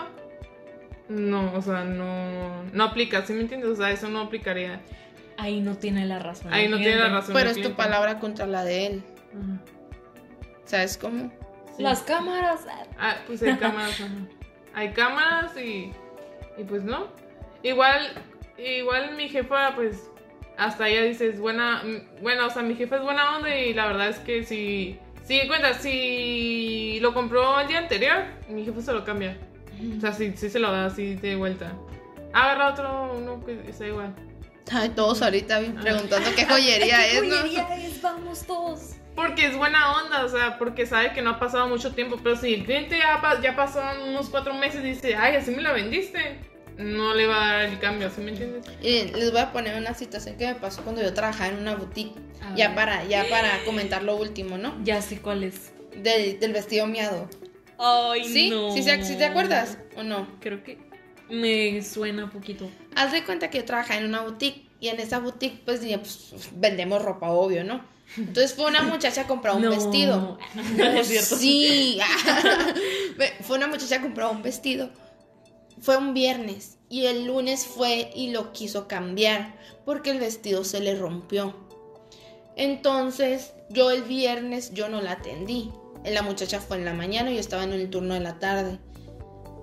no, 1.07 1.53
o 1.53 1.61
sea, 1.61 1.83
no, 1.83 2.63
no 2.73 2.83
aplica, 2.83 3.23
¿sí 3.25 3.33
me 3.33 3.41
entiendes? 3.41 3.69
O 3.69 3.75
sea, 3.75 3.91
eso 3.91 4.09
no 4.09 4.21
aplicaría. 4.21 4.81
Ahí 5.37 5.61
no 5.61 5.77
tiene 5.77 6.05
la 6.05 6.17
razón. 6.19 6.51
Ahí 6.53 6.67
no 6.67 6.77
tiene 6.77 6.95
la 6.97 7.09
razón. 7.09 7.33
Pero 7.35 7.49
es 7.51 7.61
tu 7.61 7.73
palabra 7.73 8.19
contra 8.19 8.45
la 8.47 8.63
de 8.63 8.87
él. 8.87 9.03
Ajá. 9.31 9.61
¿Sabes 10.65 10.97
cómo? 10.97 11.31
Sí. 11.75 11.83
Las 11.83 12.01
cámaras. 12.01 12.61
Ah, 12.99 13.15
pues 13.27 13.41
hay 13.43 13.57
cámaras, 13.57 13.99
ajá. 13.99 14.09
Hay 14.73 14.91
cámaras 14.91 15.57
y, 15.57 15.91
y 16.57 16.63
pues 16.67 16.83
no. 16.83 17.07
Igual, 17.63 18.11
igual 18.57 19.15
mi 19.15 19.29
jefa, 19.29 19.75
pues, 19.75 20.09
hasta 20.57 20.87
ella 20.87 21.03
dice, 21.03 21.29
es 21.29 21.39
buena, 21.39 21.83
bueno, 22.21 22.47
o 22.47 22.49
sea, 22.49 22.61
mi 22.61 22.75
jefa 22.75 22.97
es 22.97 23.01
buena 23.03 23.37
onda 23.37 23.55
y 23.55 23.73
la 23.73 23.87
verdad 23.87 24.09
es 24.09 24.19
que 24.19 24.43
si, 24.43 24.99
si 25.23 25.47
cuenta, 25.47 25.73
si 25.73 26.99
lo 27.01 27.13
compró 27.13 27.59
el 27.59 27.67
día 27.67 27.79
anterior, 27.79 28.25
mi 28.49 28.65
jefa 28.65 28.81
se 28.81 28.93
lo 28.93 29.03
cambia. 29.03 29.37
O 29.97 30.01
sea, 30.01 30.13
sí, 30.13 30.33
sí 30.35 30.49
se 30.49 30.59
lo 30.59 30.71
da 30.71 30.85
así 30.85 31.15
de 31.15 31.35
vuelta. 31.35 31.73
Agarra 32.33 32.69
otro, 32.69 33.13
uno 33.17 33.43
que 33.45 33.73
sea 33.73 33.87
igual. 33.87 34.13
Ay, 34.71 34.89
todos 34.89 35.21
ahorita 35.21 35.59
preguntando 35.81 36.29
qué 36.35 36.45
joyería 36.45 37.07
es, 37.11 37.23
¿no? 37.23 37.35
es? 37.45 38.01
Vamos 38.01 38.45
todos. 38.45 38.95
Porque 39.15 39.45
es 39.45 39.55
buena 39.55 39.93
onda, 39.97 40.25
o 40.25 40.29
sea, 40.29 40.57
porque 40.57 40.85
sabe 40.85 41.13
que 41.13 41.21
no 41.21 41.31
ha 41.31 41.39
pasado 41.39 41.67
mucho 41.67 41.93
tiempo. 41.93 42.17
Pero 42.23 42.35
si 42.35 42.53
el 42.53 42.65
cliente 42.65 42.97
ya, 42.97 43.21
ya 43.41 43.55
pasó 43.55 43.81
unos 44.07 44.29
cuatro 44.29 44.53
meses 44.55 44.81
y 44.83 44.89
dice, 44.89 45.15
ay, 45.15 45.35
así 45.35 45.51
me 45.51 45.61
la 45.61 45.71
vendiste, 45.71 46.39
no 46.77 47.13
le 47.13 47.27
va 47.27 47.43
a 47.43 47.53
dar 47.57 47.65
el 47.65 47.79
cambio, 47.79 48.09
¿sí 48.09 48.21
me 48.21 48.31
entiendes? 48.31 48.65
Y 48.81 49.03
les 49.11 49.31
voy 49.31 49.41
a 49.41 49.51
poner 49.51 49.77
una 49.79 49.93
situación 49.93 50.35
que 50.37 50.47
me 50.47 50.55
pasó 50.55 50.81
cuando 50.81 51.01
yo 51.03 51.13
trabajaba 51.13 51.49
en 51.49 51.59
una 51.59 51.75
boutique. 51.75 52.15
Ya 52.55 52.73
para, 52.75 53.03
ya 53.05 53.25
para 53.29 53.63
comentar 53.65 54.03
lo 54.03 54.15
último, 54.15 54.57
¿no? 54.57 54.75
Ya 54.83 55.01
sé 55.01 55.19
cuál 55.19 55.43
es. 55.43 55.71
Del, 55.95 56.39
del 56.39 56.51
vestido 56.53 56.87
miado. 56.87 57.29
Ay, 57.77 58.23
¿Sí? 58.25 58.49
no. 58.49 58.71
¿Sí, 58.73 58.81
se- 58.83 59.03
sí 59.03 59.15
te 59.17 59.25
acuerdas 59.25 59.77
o 59.95 60.03
no? 60.03 60.27
Creo 60.39 60.63
que 60.63 60.77
me 61.29 61.81
suena 61.83 62.29
poquito. 62.29 62.69
Haz 62.95 63.11
de 63.11 63.23
cuenta 63.23 63.49
que 63.49 63.59
yo 63.59 63.65
trabajaba 63.65 63.99
en 63.99 64.07
una 64.07 64.21
boutique 64.21 64.65
y 64.83 64.89
en 64.89 64.99
esa 64.99 65.19
boutique 65.19 65.61
pues, 65.63 65.79
dije, 65.79 65.97
pues, 65.97 66.33
vendemos 66.55 67.01
ropa, 67.01 67.31
obvio, 67.31 67.63
¿no? 67.63 67.85
Entonces 68.17 68.53
fue 68.53 68.65
una 68.65 68.81
muchacha 68.83 69.21
a 69.21 69.27
comprar 69.27 69.55
un 69.55 69.61
No. 69.61 69.69
vestido. 69.69 70.37
No, 70.75 70.83
es 70.83 71.07
cierto. 71.07 71.37
Sí. 71.37 71.99
Fue 73.43 73.55
una 73.55 73.67
muchacha 73.67 73.95
a 73.95 74.01
comprar 74.01 74.29
un 74.29 74.41
vestido. 74.41 74.89
Fue 75.81 75.95
un 75.95 76.13
viernes 76.13 76.77
y 76.89 77.05
el 77.05 77.25
lunes 77.25 77.65
fue 77.65 78.11
y 78.13 78.31
lo 78.31 78.51
quiso 78.51 78.89
cambiar 78.89 79.55
porque 79.85 80.11
el 80.11 80.19
vestido 80.19 80.65
se 80.65 80.81
le 80.81 80.95
rompió. 80.95 81.55
Entonces 82.57 83.53
yo 83.69 83.89
el 83.89 84.03
viernes 84.03 84.73
yo 84.73 84.89
no 84.89 85.01
la 85.01 85.13
atendí. 85.13 85.71
La 86.03 86.23
muchacha 86.23 86.59
fue 86.59 86.75
en 86.77 86.85
la 86.85 86.93
mañana 86.93 87.31
y 87.31 87.35
yo 87.35 87.39
estaba 87.39 87.63
en 87.63 87.71
el 87.71 87.89
turno 87.89 88.15
de 88.15 88.19
la 88.19 88.37
tarde. 88.37 88.79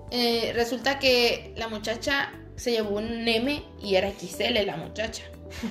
Eh, 0.09 0.51
resulta 0.55 0.97
que 0.97 1.53
la 1.55 1.67
muchacha 1.67 2.33
se 2.61 2.69
llevó 2.69 2.97
un 2.97 3.27
M 3.27 3.63
y 3.81 3.95
era 3.95 4.11
XL 4.11 4.63
la 4.63 4.77
muchacha. 4.77 5.23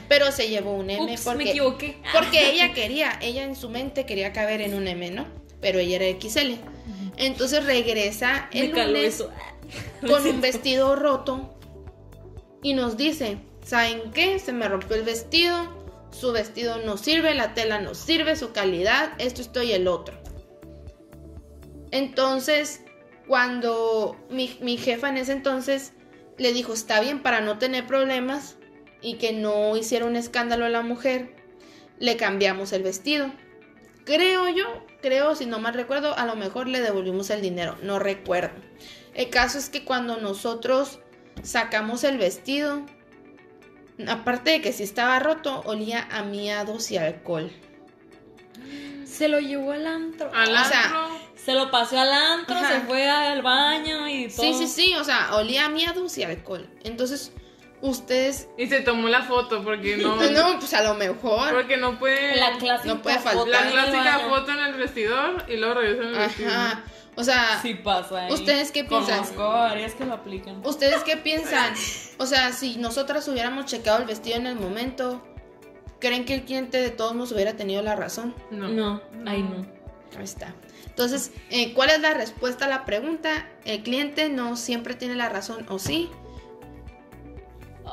Pero 0.08 0.32
se 0.32 0.48
llevó 0.48 0.74
un 0.74 0.90
M 0.90 1.12
Ups, 1.12 1.22
porque 1.22 1.44
me 1.44 1.50
equivoqué. 1.50 1.96
porque 2.12 2.50
ella 2.50 2.74
quería, 2.74 3.16
ella 3.22 3.44
en 3.44 3.54
su 3.54 3.70
mente 3.70 4.06
quería 4.06 4.32
caber 4.32 4.60
en 4.60 4.74
un 4.74 4.88
M, 4.88 5.08
¿no? 5.12 5.24
Pero 5.60 5.78
ella 5.78 6.00
era 6.02 6.20
XL. 6.20 6.54
Entonces 7.16 7.64
regresa 7.64 8.48
el 8.52 8.72
me 8.72 8.86
lunes 8.86 9.24
con 10.00 10.26
un 10.26 10.40
vestido 10.40 10.96
roto 10.96 11.54
y 12.60 12.74
nos 12.74 12.96
dice, 12.96 13.38
¿saben 13.64 14.10
qué? 14.10 14.40
Se 14.40 14.52
me 14.52 14.68
rompió 14.68 14.96
el 14.96 15.04
vestido, 15.04 16.08
su 16.10 16.32
vestido 16.32 16.78
no 16.78 16.96
sirve, 16.96 17.34
la 17.34 17.54
tela 17.54 17.80
no 17.80 17.94
sirve, 17.94 18.34
su 18.34 18.50
calidad, 18.50 19.12
esto, 19.18 19.42
esto 19.42 19.62
y 19.62 19.70
el 19.70 19.86
otro. 19.86 20.18
Entonces, 21.92 22.80
cuando 23.28 24.16
mi, 24.28 24.58
mi 24.60 24.76
jefa 24.76 25.08
en 25.08 25.18
ese 25.18 25.32
entonces 25.32 25.92
le 26.40 26.54
dijo, 26.54 26.72
está 26.72 27.00
bien 27.00 27.20
para 27.20 27.42
no 27.42 27.58
tener 27.58 27.86
problemas 27.86 28.56
y 29.02 29.18
que 29.18 29.34
no 29.34 29.76
hiciera 29.76 30.06
un 30.06 30.16
escándalo 30.16 30.64
a 30.64 30.70
la 30.70 30.80
mujer, 30.80 31.36
le 31.98 32.16
cambiamos 32.16 32.72
el 32.72 32.82
vestido. 32.82 33.30
Creo 34.06 34.48
yo, 34.48 34.86
creo, 35.02 35.34
si 35.34 35.44
no 35.44 35.58
mal 35.58 35.74
recuerdo, 35.74 36.16
a 36.16 36.24
lo 36.24 36.36
mejor 36.36 36.66
le 36.66 36.80
devolvimos 36.80 37.28
el 37.28 37.42
dinero, 37.42 37.76
no 37.82 37.98
recuerdo. 37.98 38.58
El 39.12 39.28
caso 39.28 39.58
es 39.58 39.68
que 39.68 39.84
cuando 39.84 40.16
nosotros 40.16 41.00
sacamos 41.42 42.04
el 42.04 42.16
vestido, 42.16 42.86
aparte 44.08 44.52
de 44.52 44.60
que 44.62 44.72
si 44.72 44.82
estaba 44.82 45.18
roto, 45.18 45.60
olía 45.66 46.08
a 46.10 46.22
miados 46.22 46.90
y 46.90 46.96
alcohol. 46.96 47.52
Se 49.04 49.28
lo 49.28 49.40
llevó 49.40 49.72
al 49.72 49.86
antro. 49.86 50.30
Al 50.32 50.54
O 50.54 50.64
sea, 50.64 50.84
antro, 50.84 51.29
Se 51.44 51.54
lo 51.54 51.70
pasó 51.70 51.98
al 51.98 52.12
antro, 52.12 52.54
Ajá. 52.56 52.68
se 52.72 52.80
fue 52.80 53.08
al 53.08 53.42
baño 53.42 54.08
y 54.08 54.28
todo. 54.28 54.42
Sí, 54.42 54.54
sí, 54.54 54.66
sí, 54.66 54.94
o 54.94 55.04
sea, 55.04 55.34
olía 55.36 55.66
a 55.66 55.68
miados 55.68 56.16
y 56.18 56.22
alcohol. 56.22 56.68
Entonces, 56.84 57.32
ustedes... 57.80 58.48
y 58.58 58.66
se 58.66 58.80
tomó 58.80 59.08
la 59.08 59.22
foto 59.22 59.62
porque 59.64 59.96
no, 59.96 60.16
No, 60.30 60.58
pues 60.58 60.74
a 60.74 60.82
lo 60.82 60.94
mejor. 60.94 61.52
porque 61.54 61.76
no 61.76 61.98
puede... 61.98 62.36
La 62.36 62.58
clásica 62.58 62.94
No 62.94 63.02
puede 63.02 63.18
foto 63.18 63.46
faltar. 63.46 63.48
la 63.48 63.60
en 63.60 63.66
el 63.66 63.72
clásica 63.72 64.18
foto 64.28 64.52
en 64.52 64.58
el 64.60 64.74
vestidor 64.74 65.44
y 65.48 65.56
luego 65.56 65.74
regresa 65.80 66.02
en 66.02 66.08
el 66.14 66.18
vestidor. 66.18 66.52
Ajá. 66.52 66.84
O 67.16 67.24
sea, 67.24 67.58
Sí 67.60 67.74
pasa. 67.74 68.28
¿eh? 68.28 68.32
¿Ustedes 68.32 68.70
qué 68.70 68.84
piensan? 68.84 69.18
Conozco 69.18 69.48
varias 69.48 69.94
que 69.94 70.04
lo 70.04 70.14
aplican. 70.14 70.64
¿ustedes 70.64 71.02
qué 71.04 71.16
piensan? 71.16 71.74
O 72.18 72.26
sea, 72.26 72.52
si 72.52 72.76
nosotras 72.76 73.26
hubiéramos 73.28 73.66
checado 73.66 73.98
el 73.98 74.04
vestido 74.04 74.36
en 74.36 74.46
el 74.46 74.56
momento, 74.56 75.22
¿creen 76.00 76.24
que 76.24 76.34
el 76.34 76.44
cliente 76.44 76.78
de 76.80 76.90
todos 76.90 77.14
nos 77.14 77.32
hubiera 77.32 77.54
tenido 77.54 77.82
la 77.82 77.96
razón? 77.96 78.34
No. 78.50 78.68
No, 78.68 79.02
ahí 79.26 79.42
no. 79.42 79.66
Ahí 80.16 80.24
está. 80.24 80.54
Entonces, 80.86 81.32
eh, 81.50 81.72
¿cuál 81.74 81.90
es 81.90 82.00
la 82.00 82.14
respuesta 82.14 82.66
a 82.66 82.68
la 82.68 82.84
pregunta? 82.84 83.48
¿El 83.64 83.82
cliente 83.82 84.28
no 84.28 84.56
siempre 84.56 84.94
tiene 84.94 85.14
la 85.14 85.28
razón 85.28 85.66
o 85.68 85.78
sí? 85.78 86.10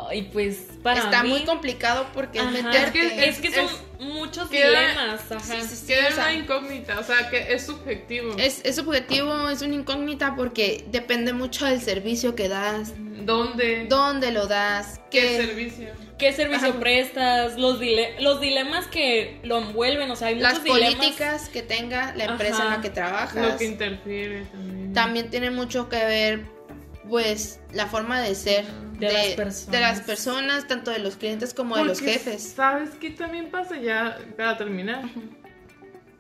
Ay, 0.10 0.30
pues 0.32 0.68
para 0.84 1.00
Está 1.02 1.24
mí. 1.24 1.30
muy 1.30 1.44
complicado 1.46 2.08
porque 2.14 2.40
es 2.40 2.46
Ajá, 2.46 2.52
meterte. 2.54 3.28
Es 3.30 3.40
que 3.40 3.52
son 3.52 3.66
es- 3.66 3.82
muchos 4.00 4.50
queda- 4.50 4.68
dilemas. 4.70 5.22
Ajá. 5.32 5.40
Sí, 5.40 5.62
sí, 5.68 5.76
sí, 5.76 5.88
Queda 5.88 6.10
o 6.10 6.12
sea, 6.12 6.24
una 6.26 6.34
incógnita, 6.34 7.00
o 7.00 7.04
sea, 7.04 7.30
que 7.30 7.54
es 7.54 7.66
subjetivo. 7.66 8.36
es, 8.38 8.62
es 8.64 8.76
subjetivo, 8.76 9.50
es 9.50 9.62
una 9.62 9.76
incógnita 9.76 10.36
porque 10.36 10.86
depende 10.92 11.34
mucho 11.34 11.66
del 11.66 11.82
servicio 11.82 12.36
que 12.36 12.48
das, 12.48 12.94
¿Dónde? 13.26 13.88
dónde 13.90 14.32
lo 14.32 14.48
das, 14.48 15.00
¿Qué 15.10 15.20
qué, 15.22 15.38
servicio? 15.48 15.88
¿Qué 16.18 16.34
servicio 16.34 16.70
Ajá. 16.70 16.80
prestas? 16.80 17.58
Los, 17.60 17.80
dile- 17.80 18.20
los 18.22 18.40
dilemas 18.42 18.88
que 18.88 19.40
lo 19.44 19.58
envuelven. 19.60 20.10
O 20.12 20.16
sea, 20.16 20.30
hay 20.30 20.36
muchos 20.36 20.54
las 20.54 20.64
dilemas. 20.64 20.96
políticas 20.96 21.50
que 21.50 21.62
tenga 21.62 22.14
la 22.16 22.26
empresa 22.26 22.64
en 22.64 22.70
la 22.72 22.82
que 22.82 22.90
trabajas. 22.90 23.36
Lo 23.52 23.58
que 23.58 23.66
interfiere 23.66 24.46
también. 24.46 24.94
También 24.94 25.30
tiene 25.30 25.52
mucho 25.52 25.90
que 25.90 25.98
ver, 25.98 26.46
pues, 27.08 27.60
la 27.74 27.88
forma 27.88 28.20
de 28.22 28.36
ser 28.36 28.66
De 29.00 29.12
las 29.12 29.26
personas. 29.36 29.72
de 29.72 29.80
las 29.80 30.02
personas, 30.02 30.68
tanto 30.68 30.92
de 30.92 31.00
los 31.00 31.16
clientes 31.16 31.54
como 31.54 31.78
de 31.78 31.86
los 31.86 32.00
jefes. 32.00 32.54
¿Sabes 32.56 32.92
qué 33.00 33.12
también 33.12 33.50
pasa 33.50 33.80
ya 33.80 34.18
para 34.36 34.58
terminar? 34.58 35.04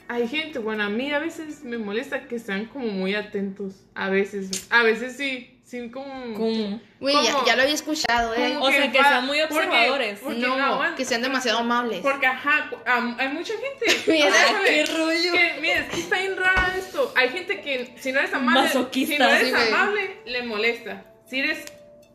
Hay 0.10 0.28
gente, 0.28 0.60
bueno, 0.60 0.84
a 0.84 0.89
mí 0.89 1.12
a 1.12 1.19
veces 1.19 1.63
me 1.63 1.78
molesta 1.78 2.28
que 2.28 2.39
sean 2.39 2.65
como 2.67 2.88
muy 2.88 3.13
atentos. 3.13 3.84
A 3.93 4.10
veces, 4.10 4.67
a 4.69 4.84
veces 4.84 5.17
sí, 5.17 5.57
sin 5.67 5.91
como... 5.91 6.34
¿Cómo? 6.34 6.80
Güey, 7.01 7.25
ya, 7.25 7.34
¿Cómo? 7.34 7.45
ya 7.45 7.56
lo 7.58 7.63
había 7.63 7.73
escuchado, 7.75 8.34
¿eh? 8.36 8.53
como 8.53 8.67
O 8.67 8.71
sea, 8.71 8.89
que 8.89 8.97
va- 8.99 9.10
sean 9.10 9.25
muy 9.27 9.38
porque- 9.49 9.65
observadores. 9.65 10.19
porque 10.23 10.39
No, 10.39 10.53
aguanta. 10.53 10.95
que 10.95 11.03
sean 11.03 11.21
demasiado 11.21 11.60
amables. 11.60 11.99
Porque, 11.99 12.25
ajá, 12.25 12.71
am- 12.86 13.17
hay 13.19 13.27
mucha 13.27 13.53
gente. 13.53 14.01
Mira, 14.12 14.32
qué 14.65 14.86
rollo. 14.86 15.34
Que, 15.34 15.58
mira, 15.62 15.80
es 15.82 15.89
que 15.89 15.99
está 15.99 16.19
bien 16.19 16.38
raro 16.38 16.71
esto. 16.77 17.12
Hay 17.17 17.30
gente 17.30 17.60
que 17.60 17.93
si 17.99 18.13
no 18.13 18.19
eres 18.19 18.34
amable, 18.34 18.62
Masoquista. 18.62 19.13
si 19.13 19.19
no 19.19 19.27
eres 19.27 19.43
Sí, 19.47 19.51
güey. 19.53 19.67
amable, 19.67 20.17
le 20.25 20.43
molesta. 20.43 21.03
Si 21.30 21.39
eres 21.39 21.65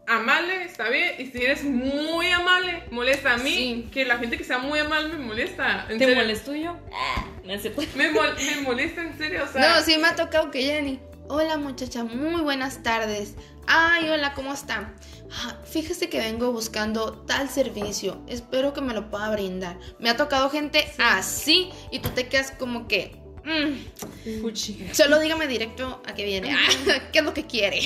amable, 0.07 0.65
está 0.65 0.89
bien. 0.89 1.13
Y 1.19 1.27
si 1.27 1.45
eres 1.45 1.63
muy 1.63 2.31
amable, 2.31 2.85
molesta 2.91 3.35
a 3.35 3.37
mí. 3.37 3.51
Sí. 3.55 3.89
Que 3.93 4.07
la 4.07 4.17
gente 4.17 4.39
que 4.39 4.45
sea 4.45 4.57
muy 4.59 4.79
amable 4.79 5.09
me 5.13 5.19
molesta. 5.27 5.85
En 5.91 5.99
¿Te 5.99 6.07
serio. 6.07 6.17
molesto 6.23 6.55
yo? 6.55 6.79
Ah, 6.91 7.27
no. 7.45 7.53
Me, 7.97 8.11
mol- 8.13 8.35
me 8.57 8.63
molesta 8.63 9.03
en 9.03 9.19
serio, 9.19 9.45
o 9.45 9.53
sea. 9.53 9.61
No, 9.77 9.83
sí 9.85 9.99
me 9.99 10.09
ha 10.09 10.17
tocado 10.17 10.51
que 10.51 10.63
Jenny. 10.63 10.99
Hola 11.35 11.57
muchacha, 11.57 12.05
muy 12.05 12.43
buenas 12.43 12.83
tardes. 12.83 13.37
Ay, 13.67 14.07
hola, 14.11 14.35
¿cómo 14.35 14.53
está? 14.53 14.93
Ah, 15.31 15.57
fíjese 15.65 16.11
que 16.11 16.19
vengo 16.19 16.53
buscando 16.53 17.25
tal 17.27 17.49
servicio. 17.49 18.23
Espero 18.29 18.75
que 18.75 18.83
me 18.83 18.93
lo 18.93 19.09
pueda 19.09 19.31
brindar. 19.31 19.79
Me 19.99 20.11
ha 20.11 20.17
tocado 20.19 20.51
gente 20.51 20.93
así 20.99 21.71
y 21.91 22.01
tú 22.01 22.11
te 22.11 22.29
quedas 22.29 22.51
como 22.51 22.87
que... 22.87 23.17
mm, 23.47 24.93
solo 24.93 25.21
dígame 25.21 25.47
directo 25.47 26.03
a 26.07 26.13
qué 26.13 26.27
viene. 26.27 26.53
Ah, 26.55 27.01
¿Qué 27.13 27.21
es 27.21 27.25
lo 27.25 27.33
que 27.33 27.47
quiere? 27.47 27.81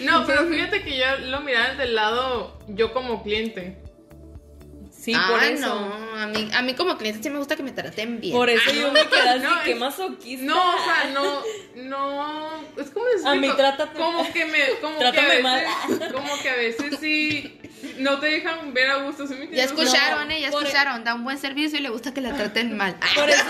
No, 0.00 0.24
pero 0.26 0.46
fíjate 0.48 0.82
que 0.82 0.96
yo 0.96 1.18
lo 1.26 1.42
miraba 1.42 1.72
desde 1.72 1.82
el 1.82 1.94
lado 1.94 2.58
yo 2.66 2.94
como 2.94 3.22
cliente. 3.22 3.76
Sí, 5.00 5.14
ah, 5.16 5.28
por 5.30 5.42
eso. 5.42 5.66
no, 5.66 6.14
a 6.18 6.26
mí, 6.26 6.50
a 6.52 6.60
mí 6.60 6.74
como 6.74 6.98
cliente 6.98 7.22
sí 7.22 7.30
me 7.30 7.38
gusta 7.38 7.56
que 7.56 7.62
me 7.62 7.72
traten 7.72 8.20
bien. 8.20 8.34
Por 8.36 8.50
eso 8.50 8.70
yo 8.70 8.92
me 8.92 9.00
quedé 9.08 9.20
así, 9.30 9.42
No, 9.42 9.62
qué 9.64 9.74
masoquista. 9.74 10.44
No, 10.44 10.74
o 10.76 10.78
sea, 10.84 11.10
no, 11.14 11.42
no, 11.88 12.60
es 12.76 12.90
como 12.90 13.06
A 13.24 13.34
mí 13.34 13.48
trátate- 13.56 13.98
como 13.98 14.30
que 14.30 14.44
me, 14.44 14.58
como 14.82 14.98
Trátame 14.98 15.28
que 15.28 15.38
a 15.38 15.42
mal. 15.42 15.64
veces, 15.88 16.12
como 16.12 16.38
que 16.42 16.50
a 16.50 16.54
veces 16.56 16.98
sí, 17.00 17.58
no 17.96 18.18
te 18.18 18.26
dejan 18.26 18.74
ver 18.74 18.90
a 18.90 18.96
gusto, 18.96 19.26
¿sí 19.26 19.34
me 19.34 19.48
Ya 19.48 19.64
escucharon, 19.64 20.28
No, 20.28 20.34
¿eh? 20.34 20.40
Ya 20.42 20.50
por- 20.50 20.62
escucharon. 20.64 21.02
Da 21.04 21.14
un 21.14 21.24
buen 21.24 21.38
servicio 21.38 21.78
y 21.78 21.82
le 21.82 21.88
gusta 21.88 22.12
que 22.12 22.20
la 22.20 22.34
traten 22.36 22.76
mal. 22.76 22.94
Ah, 23.00 23.06
Por 23.14 23.30
eso, 23.30 23.44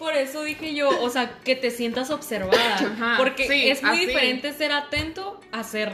por 0.00 0.16
eso 0.16 0.42
dije 0.42 0.74
yo, 0.74 0.88
o 0.88 1.08
sea, 1.08 1.38
que 1.44 1.54
te 1.54 1.70
sientas 1.70 2.10
observada. 2.10 2.74
Ajá, 2.78 3.14
porque 3.16 3.46
sí, 3.46 3.68
es 3.70 3.80
muy 3.82 3.96
así. 3.98 4.06
diferente 4.06 4.52
ser 4.52 4.72
atento 4.72 5.40
a 5.52 5.62
ser 5.62 5.92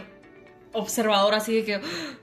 observador, 0.72 1.34
así 1.34 1.54
de 1.54 1.64
que 1.64 1.78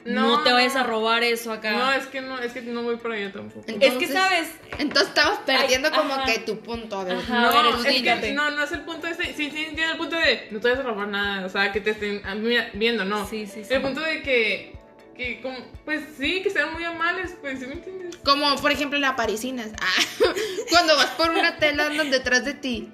no, 0.05 0.37
No, 0.37 0.43
te 0.43 0.51
vayas 0.51 0.75
a 0.75 0.83
robar 0.83 1.23
eso 1.23 1.51
acá. 1.51 1.71
No, 1.71 1.91
es 1.93 2.07
que 2.07 2.21
no, 2.21 2.39
es 2.39 2.51
que 2.51 2.61
no 2.61 2.83
voy 2.83 2.97
para 2.97 3.15
allá 3.15 3.31
tampoco. 3.31 3.65
es 3.67 3.93
que, 3.93 4.07
¿sabes? 4.07 4.49
Entonces 4.77 5.09
estamos 5.09 5.39
perdiendo 5.45 5.89
Ay, 5.91 5.97
como 5.97 6.13
ajá. 6.15 6.25
que 6.25 6.39
tu 6.39 6.59
punto. 6.59 6.99
A 6.99 7.03
ver, 7.03 7.17
Ajá, 7.17 7.41
No, 7.41 7.49
a 7.49 7.63
ver, 7.63 7.93
es 7.95 8.01
que 8.21 8.31
no, 8.33 8.49
no 8.51 8.63
es 8.63 8.71
el 8.71 8.81
punto 8.81 9.07
ese, 9.07 9.25
sí, 9.33 9.51
sí 9.51 9.65
entiendo 9.65 9.93
el 9.93 9.97
punto 9.97 10.15
de 10.15 10.47
no 10.51 10.59
te 10.59 10.69
vayas 10.69 10.85
a 10.85 10.87
robar 10.89 11.07
nada, 11.07 11.45
o 11.45 11.49
sea, 11.49 11.71
que 11.71 11.81
te 11.81 11.91
estén 11.91 12.21
ah, 12.25 12.35
viendo, 12.73 13.05
no. 13.05 13.27
Sí, 13.27 13.45
sí, 13.47 13.63
sí. 13.63 13.73
El 13.73 13.81
punto 13.81 14.01
de 14.01 14.21
que, 14.21 14.75
que 15.15 15.41
como, 15.41 15.57
pues 15.85 16.01
sí, 16.17 16.41
que 16.41 16.49
sean 16.49 16.73
muy 16.73 16.83
amables, 16.83 17.35
pues 17.41 17.59
sí 17.59 17.67
me 17.67 17.73
entiendes. 17.73 18.17
Como 18.23 18.55
por 18.57 18.71
ejemplo 18.71 18.97
la 18.99 19.15
parisinas. 19.15 19.69
Ah, 19.81 20.33
cuando 20.69 20.95
vas 20.95 21.07
por 21.11 21.29
una 21.31 21.57
tela 21.57 21.87
andan 21.87 22.11
detrás 22.11 22.45
de 22.45 22.53
ti. 22.53 22.91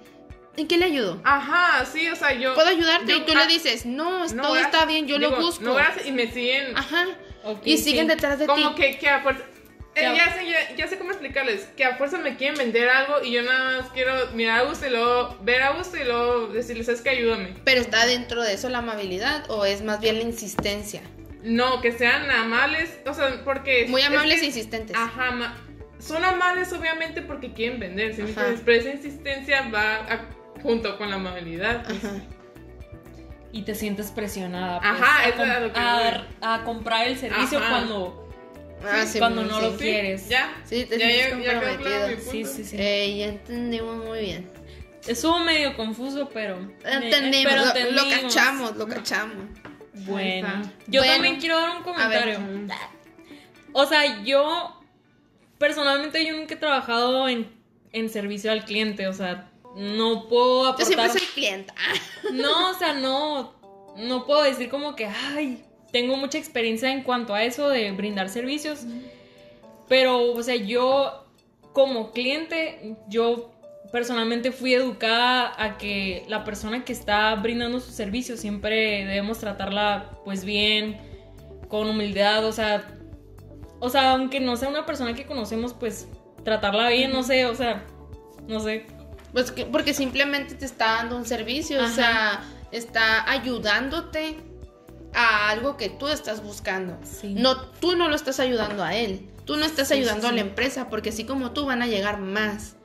¿En 0.58 0.68
qué 0.68 0.78
le 0.78 0.86
ayudo? 0.86 1.22
Ajá, 1.24 1.86
sí, 1.86 2.08
o 2.10 2.16
sea, 2.16 2.34
yo. 2.34 2.54
Puedo 2.56 2.68
ayudarte 2.70 3.12
yo- 3.12 3.18
y 3.18 3.22
tú 3.26 3.34
ah, 3.36 3.40
le 3.46 3.48
dices, 3.54 3.86
no, 3.86 4.26
no, 4.28 4.42
todo 4.42 4.56
está 4.58 4.86
bien, 4.86 5.08
yo 5.08 5.18
Digo, 5.20 5.32
lo 5.32 5.38
busco. 5.38 5.64
No, 5.64 5.74
gracias, 5.76 6.06
y 6.06 6.12
me 6.12 6.32
siguen. 6.32 6.78
Ajá. 6.78 7.08
Y 7.64 7.78
sí. 7.78 7.84
siguen 7.84 8.08
detrás 8.08 8.40
de 8.40 8.48
Como 8.48 8.74
ti. 8.76 8.82
que, 8.82 8.98
que 8.98 9.10
a 9.10 9.22
fuerza. 9.22 9.44
Eh, 9.98 10.14
ya, 10.16 10.34
sé, 10.34 10.46
ya, 10.50 10.76
ya 10.76 10.88
sé 10.90 10.98
cómo 10.98 11.12
explicarles. 11.12 11.70
Que 11.78 11.86
a 11.86 11.96
fuerza 11.96 12.18
me 12.18 12.36
quieren 12.36 12.58
vender 12.58 12.90
algo 12.90 13.24
y 13.24 13.32
yo 13.32 13.44
nada 13.44 13.82
más 13.82 13.92
quiero 13.92 14.12
mirar 14.34 14.60
a 14.62 14.64
gusto 14.64 14.88
y 14.88 14.90
luego 14.90 15.38
ver 15.44 15.62
a 15.62 15.72
gusto 15.72 15.96
y 15.96 16.04
luego 16.04 16.48
decirles, 16.48 16.90
es 16.90 17.02
que 17.02 17.12
ayúdame. 17.12 17.54
Pero 17.64 17.80
está 17.80 18.06
dentro 18.06 18.42
de 18.44 18.54
eso 18.56 18.68
la 18.70 18.80
amabilidad 18.80 19.50
o 19.50 19.64
es 19.66 19.84
más 19.84 20.02
bien 20.02 20.16
la 20.18 20.24
insistencia. 20.24 21.02
No, 21.44 21.80
que 21.80 21.92
sean 21.94 22.30
amables, 22.30 22.90
o 23.06 23.14
sea, 23.14 23.42
porque. 23.46 23.86
Muy 23.88 24.02
es 24.02 24.08
amables 24.08 24.40
que- 24.40 24.46
e 24.46 24.48
insistentes. 24.48 24.98
Ajá, 24.98 25.32
ma- 25.32 25.56
son 26.00 26.26
amables 26.26 26.74
obviamente 26.74 27.22
porque 27.22 27.54
quieren 27.54 27.80
vender, 27.80 28.14
¿sí 28.16 28.22
entiendes? 28.22 28.62
Pero 28.66 28.82
esa 28.82 28.90
insistencia 28.90 29.70
va 29.74 29.96
a- 30.12 30.26
junto 30.66 30.98
con 30.98 31.10
la 31.10 31.16
amabilidad. 31.18 31.84
pues. 31.86 32.04
Ajá. 32.04 32.16
Y 33.52 33.62
te 33.62 33.74
sientes 33.76 34.12
presionada. 34.12 34.80
pues, 34.80 34.92
Ajá, 34.92 35.20
a, 35.24 35.30
eso 35.30 35.46
lo 35.62 35.72
que 35.74 35.80
a- 35.80 36.28
a 36.42 36.64
comprar 36.66 37.08
el 37.08 37.18
servicio 37.18 37.60
Ajá. 37.60 37.70
cuando. 37.70 38.22
Ah, 38.84 39.06
sí, 39.06 39.18
cuando 39.20 39.44
sí. 39.44 39.48
no 39.50 39.62
lo 39.62 39.78
quieres. 39.78 40.28
Ya. 40.28 40.54
Sí, 40.66 40.86
te 40.86 41.00
ya, 41.00 41.06
sientes 41.08 41.46
ya, 41.46 41.54
ya 41.54 41.60
claro 41.60 41.78
comprometido. 41.78 42.08
punto. 42.18 42.32
Sí, 42.32 42.46
sí, 42.46 42.64
sí. 42.66 42.76
Eh, 42.78 43.18
ya 43.18 43.26
entendimos 43.28 44.06
muy 44.06 44.20
bien. 44.20 44.50
Estuvo 45.08 45.40
medio 45.40 45.76
confuso, 45.78 46.30
pero. 46.34 46.58
me- 46.60 46.74
Entendimos, 47.06 47.54
pero 47.54 47.66
lo- 47.66 47.74
lo, 47.74 47.78
entendimos. 48.02 48.22
cachamos, 48.36 48.76
lo 48.76 48.88
cachamos. 48.88 49.46
Bueno, 49.94 50.50
yo 50.88 51.00
Bueno, 51.02 51.14
también 51.14 51.38
quiero 51.40 51.58
dar 51.62 51.78
un 51.78 51.84
comentario. 51.84 52.40
O 53.72 53.86
sea, 53.86 54.24
yo 54.24 54.82
personalmente 55.58 56.26
yo 56.26 56.36
nunca 56.36 56.56
he 56.56 56.58
trabajado 56.58 57.30
en, 57.30 57.50
en 57.94 58.10
servicio 58.10 58.52
al 58.52 58.66
cliente, 58.66 59.08
o 59.08 59.14
sea, 59.14 59.50
no 59.76 60.28
puedo 60.28 60.64
Yo 60.64 60.70
aportar. 60.70 60.88
siempre 60.88 61.10
soy 61.10 61.28
clienta. 61.34 61.74
No, 62.34 62.72
o 62.72 62.74
sea, 62.74 62.94
no, 62.94 63.54
no 63.98 64.26
puedo 64.26 64.44
decir 64.44 64.70
como 64.70 64.96
que, 64.96 65.06
ay, 65.06 65.64
tengo 65.92 66.18
mucha 66.18 66.38
experiencia 66.38 66.92
en 66.92 67.04
cuanto 67.04 67.34
a 67.34 67.44
eso 67.44 67.70
de 67.70 67.92
brindar 67.92 68.30
servicios. 68.30 68.82
Pero, 69.88 70.32
o 70.32 70.44
sea, 70.44 70.56
yo 70.56 71.26
como 71.72 72.12
cliente, 72.12 72.96
yo 73.08 73.52
personalmente 73.92 74.52
fui 74.52 74.74
educada 74.74 75.54
a 75.58 75.78
que 75.78 76.26
la 76.28 76.44
persona 76.44 76.84
que 76.84 76.94
está 76.94 77.36
brindando 77.36 77.80
su 77.80 77.92
servicio 77.92 78.36
siempre 78.38 79.06
debemos 79.06 79.38
tratarla 79.40 80.10
pues 80.26 80.44
bien, 80.44 81.00
con 81.68 81.90
humildad, 81.90 82.46
o 82.46 82.52
sea, 82.52 82.88
o 83.80 83.90
sea, 83.90 84.12
aunque 84.12 84.40
no 84.40 84.56
sea 84.58 84.70
una 84.70 84.86
persona 84.86 85.14
que 85.14 85.26
conocemos, 85.26 85.74
pues 85.74 86.08
tratarla 86.44 86.90
bien, 86.90 87.12
no 87.12 87.24
sé, 87.24 87.46
o 87.46 87.56
sea, 87.56 87.86
no 88.48 88.60
sé. 88.60 88.86
Pues 89.36 89.52
que- 89.52 89.66
porque 89.66 89.94
simplemente 89.94 90.56
te 90.56 90.64
está 90.66 90.94
dando 90.96 91.18
un 91.18 91.26
servicio, 91.26 91.84
o 91.84 91.90
sea, 91.90 92.42
está 92.72 93.30
ayudándote 93.30 94.38
a 95.14 95.50
algo 95.50 95.76
que 95.76 95.90
tú 95.90 96.08
estás 96.08 96.42
buscando. 96.42 96.98
Sí. 97.04 97.34
No, 97.36 97.58
tú 97.70 97.98
no 97.98 98.08
lo 98.08 98.16
estás 98.16 98.40
ayudando 98.40 98.82
a 98.82 98.96
él. 98.96 99.30
Tú 99.44 99.58
no 99.58 99.66
estás 99.66 99.90
Sí, 99.90 99.96
ayudando 99.96 100.24
sí, 100.24 100.28
a 100.30 100.32
la 100.32 100.40
empresa, 100.42 100.90
porque 100.90 101.10
así 101.10 101.26
como 101.26 101.52
tú 101.52 101.66
van 101.66 101.82
a 101.82 101.88
llegar 101.88 102.18
más. 102.20 102.78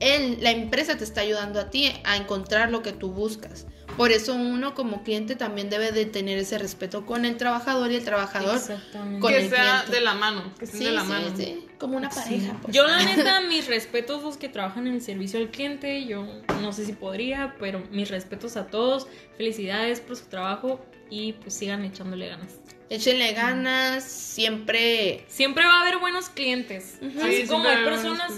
Él, 0.00 0.38
la 0.40 0.50
empresa 0.50 0.96
te 0.96 1.04
está 1.04 1.20
ayudando 1.20 1.60
a 1.60 1.70
ti 1.70 1.92
a 2.04 2.16
encontrar 2.16 2.70
lo 2.70 2.82
que 2.82 2.92
tú 2.92 3.12
buscas. 3.12 3.66
Por 3.96 4.12
eso 4.12 4.34
uno 4.34 4.74
como 4.74 5.02
cliente 5.02 5.34
también 5.36 5.68
debe 5.68 5.92
de 5.92 6.06
tener 6.06 6.38
ese 6.38 6.56
respeto 6.58 7.04
con 7.04 7.24
el 7.26 7.36
trabajador 7.36 7.90
y 7.92 7.96
el 7.96 8.04
trabajador. 8.04 8.56
Exactamente. 8.56 9.20
con 9.20 9.30
que 9.32 9.38
el 9.44 9.50
sea 9.50 9.80
cliente. 9.82 9.92
de 9.92 10.00
la 10.00 10.14
mano, 10.14 10.54
que 10.58 10.66
Sí, 10.66 10.84
de 10.84 10.92
la 10.92 11.02
sí, 11.02 11.08
mano. 11.08 11.36
sí, 11.36 11.66
como 11.78 11.96
una 11.96 12.08
pareja. 12.08 12.56
pues. 12.62 12.74
Yo 12.74 12.86
la 12.86 13.02
neta, 13.04 13.40
mis 13.42 13.66
respetos 13.66 14.22
los 14.22 14.36
que 14.38 14.48
trabajan 14.48 14.86
en 14.86 14.94
el 14.94 15.02
servicio 15.02 15.38
al 15.40 15.50
cliente, 15.50 16.06
yo 16.06 16.24
no 16.62 16.72
sé 16.72 16.86
si 16.86 16.92
podría, 16.92 17.56
pero 17.58 17.82
mis 17.90 18.08
respetos 18.10 18.56
a 18.56 18.68
todos, 18.68 19.06
felicidades 19.36 20.00
por 20.00 20.16
su 20.16 20.26
trabajo 20.26 20.80
y 21.10 21.32
pues 21.34 21.52
sigan 21.54 21.84
echándole 21.84 22.28
ganas. 22.28 22.54
Échenle 22.88 23.32
ganas, 23.34 24.02
siempre 24.04 25.24
Siempre 25.28 25.64
va 25.64 25.78
a 25.78 25.80
haber 25.82 25.98
buenos 25.98 26.28
clientes, 26.28 26.98
así 27.22 27.42
Sí, 27.42 27.46
como 27.48 27.68
hay 27.68 27.84
personas. 27.84 28.32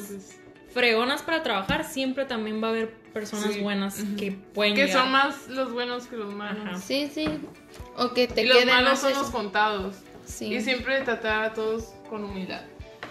Fregonas 0.75 1.23
para 1.23 1.43
trabajar, 1.43 1.85
siempre 1.85 2.25
también 2.25 2.63
va 2.63 2.69
a 2.69 2.71
haber 2.71 2.93
personas 3.13 3.53
Sí. 3.55 3.61
buenas 3.61 3.97
que 4.19 4.33
pueden 4.33 4.75
Que 4.75 4.87
llegar. 4.87 5.03
son 5.03 5.13
más 5.13 5.49
los 5.49 5.73
buenos 5.73 6.07
que 6.07 6.17
los 6.17 6.33
malos. 6.35 6.67
Ajá. 6.67 6.79
Sí, 6.81 7.11
sí. 7.13 7.27
O 7.97 8.13
que 8.15 8.27
te 8.29 8.43
y 8.43 8.47
los 8.47 8.65
malos 8.65 8.99
son 9.01 9.13
eso. 9.13 9.21
los 9.23 9.31
contados. 9.31 9.97
Sí. 10.27 10.47
Y 10.55 10.61
siempre 10.63 11.01
tratar 11.03 11.45
a 11.45 11.53
todos 11.53 11.89
con 12.09 12.25
humildad. 12.25 12.63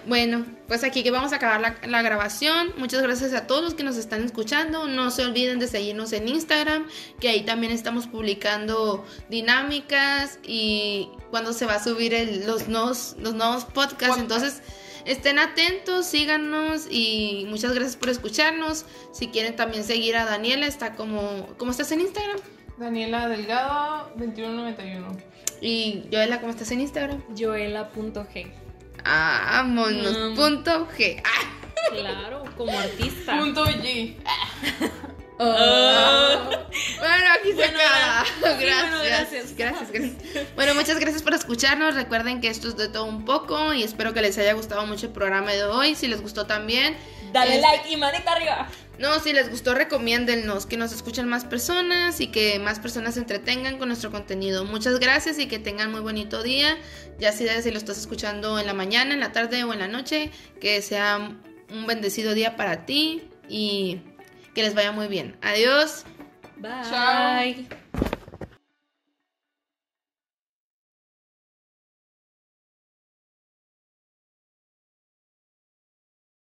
Bueno, 0.07 0.43
pues 0.67 0.83
aquí 0.83 1.03
que 1.03 1.11
vamos 1.11 1.31
a 1.31 1.35
acabar 1.35 1.61
la, 1.61 1.75
la 1.87 2.01
grabación. 2.01 2.73
Muchas 2.77 3.03
gracias 3.03 3.33
a 3.35 3.45
todos 3.45 3.61
los 3.63 3.73
que 3.75 3.83
nos 3.83 3.97
están 3.97 4.23
escuchando. 4.23 4.87
No 4.87 5.11
se 5.11 5.23
olviden 5.23 5.59
de 5.59 5.67
seguirnos 5.67 6.11
en 6.13 6.27
Instagram, 6.27 6.87
que 7.19 7.29
ahí 7.29 7.43
también 7.43 7.71
estamos 7.71 8.07
publicando 8.07 9.05
dinámicas 9.29 10.39
y 10.43 11.09
cuando 11.29 11.53
se 11.53 11.67
va 11.67 11.75
a 11.75 11.83
subir 11.83 12.15
el- 12.15 12.47
los, 12.47 12.67
nuevos, 12.67 13.15
los 13.19 13.35
nuevos 13.35 13.65
podcasts. 13.65 14.17
Podcast. 14.17 14.19
Entonces, 14.19 14.61
estén 15.05 15.39
atentos, 15.39 16.05
síganos 16.05 16.87
y 16.89 17.45
muchas 17.49 17.73
gracias 17.73 17.95
por 17.95 18.09
escucharnos. 18.09 18.85
Si 19.11 19.27
quieren 19.29 19.55
también 19.55 19.83
seguir 19.83 20.15
a 20.15 20.25
Daniela, 20.25 20.65
está 20.67 20.93
como... 20.95 21.47
¿Cómo 21.57 21.71
estás 21.71 21.91
en 21.91 22.01
Instagram? 22.01 22.39
Daniela 22.77 23.27
Delgado, 23.27 24.11
2191. 24.17 25.17
Y 25.61 26.03
Joela, 26.11 26.39
¿cómo 26.39 26.51
estás 26.51 26.71
en 26.71 26.81
Instagram? 26.81 27.21
Joela.g. 27.37 28.51
Vámonos, 29.03 30.17
Mm. 30.31 30.35
punto 30.35 30.87
G. 30.97 31.21
Ah. 31.23 31.47
Claro, 31.91 32.43
como 32.57 32.77
artista. 32.77 33.37
Punto 33.39 33.65
G. 33.65 34.15
Ah. 35.43 36.49
Bueno, 36.99 37.25
aquí 37.39 37.53
se 37.53 37.63
acaba. 37.63 38.25
bueno, 38.39 38.99
gracias, 39.03 39.55
gracias. 39.55 39.57
gracias, 39.57 39.91
gracias. 39.91 40.55
Bueno, 40.55 40.75
muchas 40.75 40.99
gracias 40.99 41.23
por 41.23 41.33
escucharnos. 41.33 41.95
Recuerden 41.95 42.41
que 42.41 42.47
esto 42.47 42.67
es 42.67 42.77
de 42.77 42.89
todo 42.89 43.05
un 43.05 43.25
poco 43.25 43.73
y 43.73 43.83
espero 43.83 44.13
que 44.13 44.21
les 44.21 44.37
haya 44.37 44.53
gustado 44.53 44.85
mucho 44.85 45.07
el 45.07 45.11
programa 45.11 45.51
de 45.51 45.63
hoy. 45.63 45.95
Si 45.95 46.07
les 46.07 46.21
gustó 46.21 46.45
también, 46.45 46.95
Dale 47.33 47.59
like 47.59 47.89
y 47.89 47.97
manita 47.97 48.33
arriba. 48.33 48.67
no, 48.99 49.19
si 49.19 49.33
les 49.33 49.49
gustó, 49.49 49.73
recomiéndennos 49.73 50.65
que 50.65 50.77
nos 50.77 50.91
escuchen 50.91 51.27
más 51.27 51.45
personas 51.45 52.19
y 52.19 52.27
que 52.27 52.59
más 52.59 52.79
personas 52.79 53.15
se 53.15 53.21
entretengan 53.21 53.79
con 53.79 53.87
nuestro 53.87 54.11
contenido. 54.11 54.65
Muchas 54.65 54.99
gracias 54.99 55.39
y 55.39 55.47
que 55.47 55.57
tengan 55.57 55.91
muy 55.91 56.01
bonito 56.01 56.43
día. 56.43 56.77
Ya 57.19 57.31
sea 57.31 57.61
si 57.61 57.71
lo 57.71 57.77
estás 57.77 57.97
escuchando 57.97 58.59
en 58.59 58.67
la 58.67 58.73
mañana, 58.73 59.13
en 59.13 59.19
la 59.19 59.31
tarde 59.31 59.63
o 59.63 59.73
en 59.73 59.79
la 59.79 59.87
noche, 59.87 60.29
que 60.59 60.81
sea 60.81 61.31
un 61.69 61.87
bendecido 61.87 62.33
día 62.33 62.55
para 62.55 62.85
ti 62.85 63.23
y 63.47 64.01
que 64.53 64.63
les 64.63 64.73
vaya 64.73 64.91
muy 64.91 65.07
bien. 65.07 65.35
Adiós. 65.41 66.05
Bye. 66.57 66.71
Chao. 66.89 68.20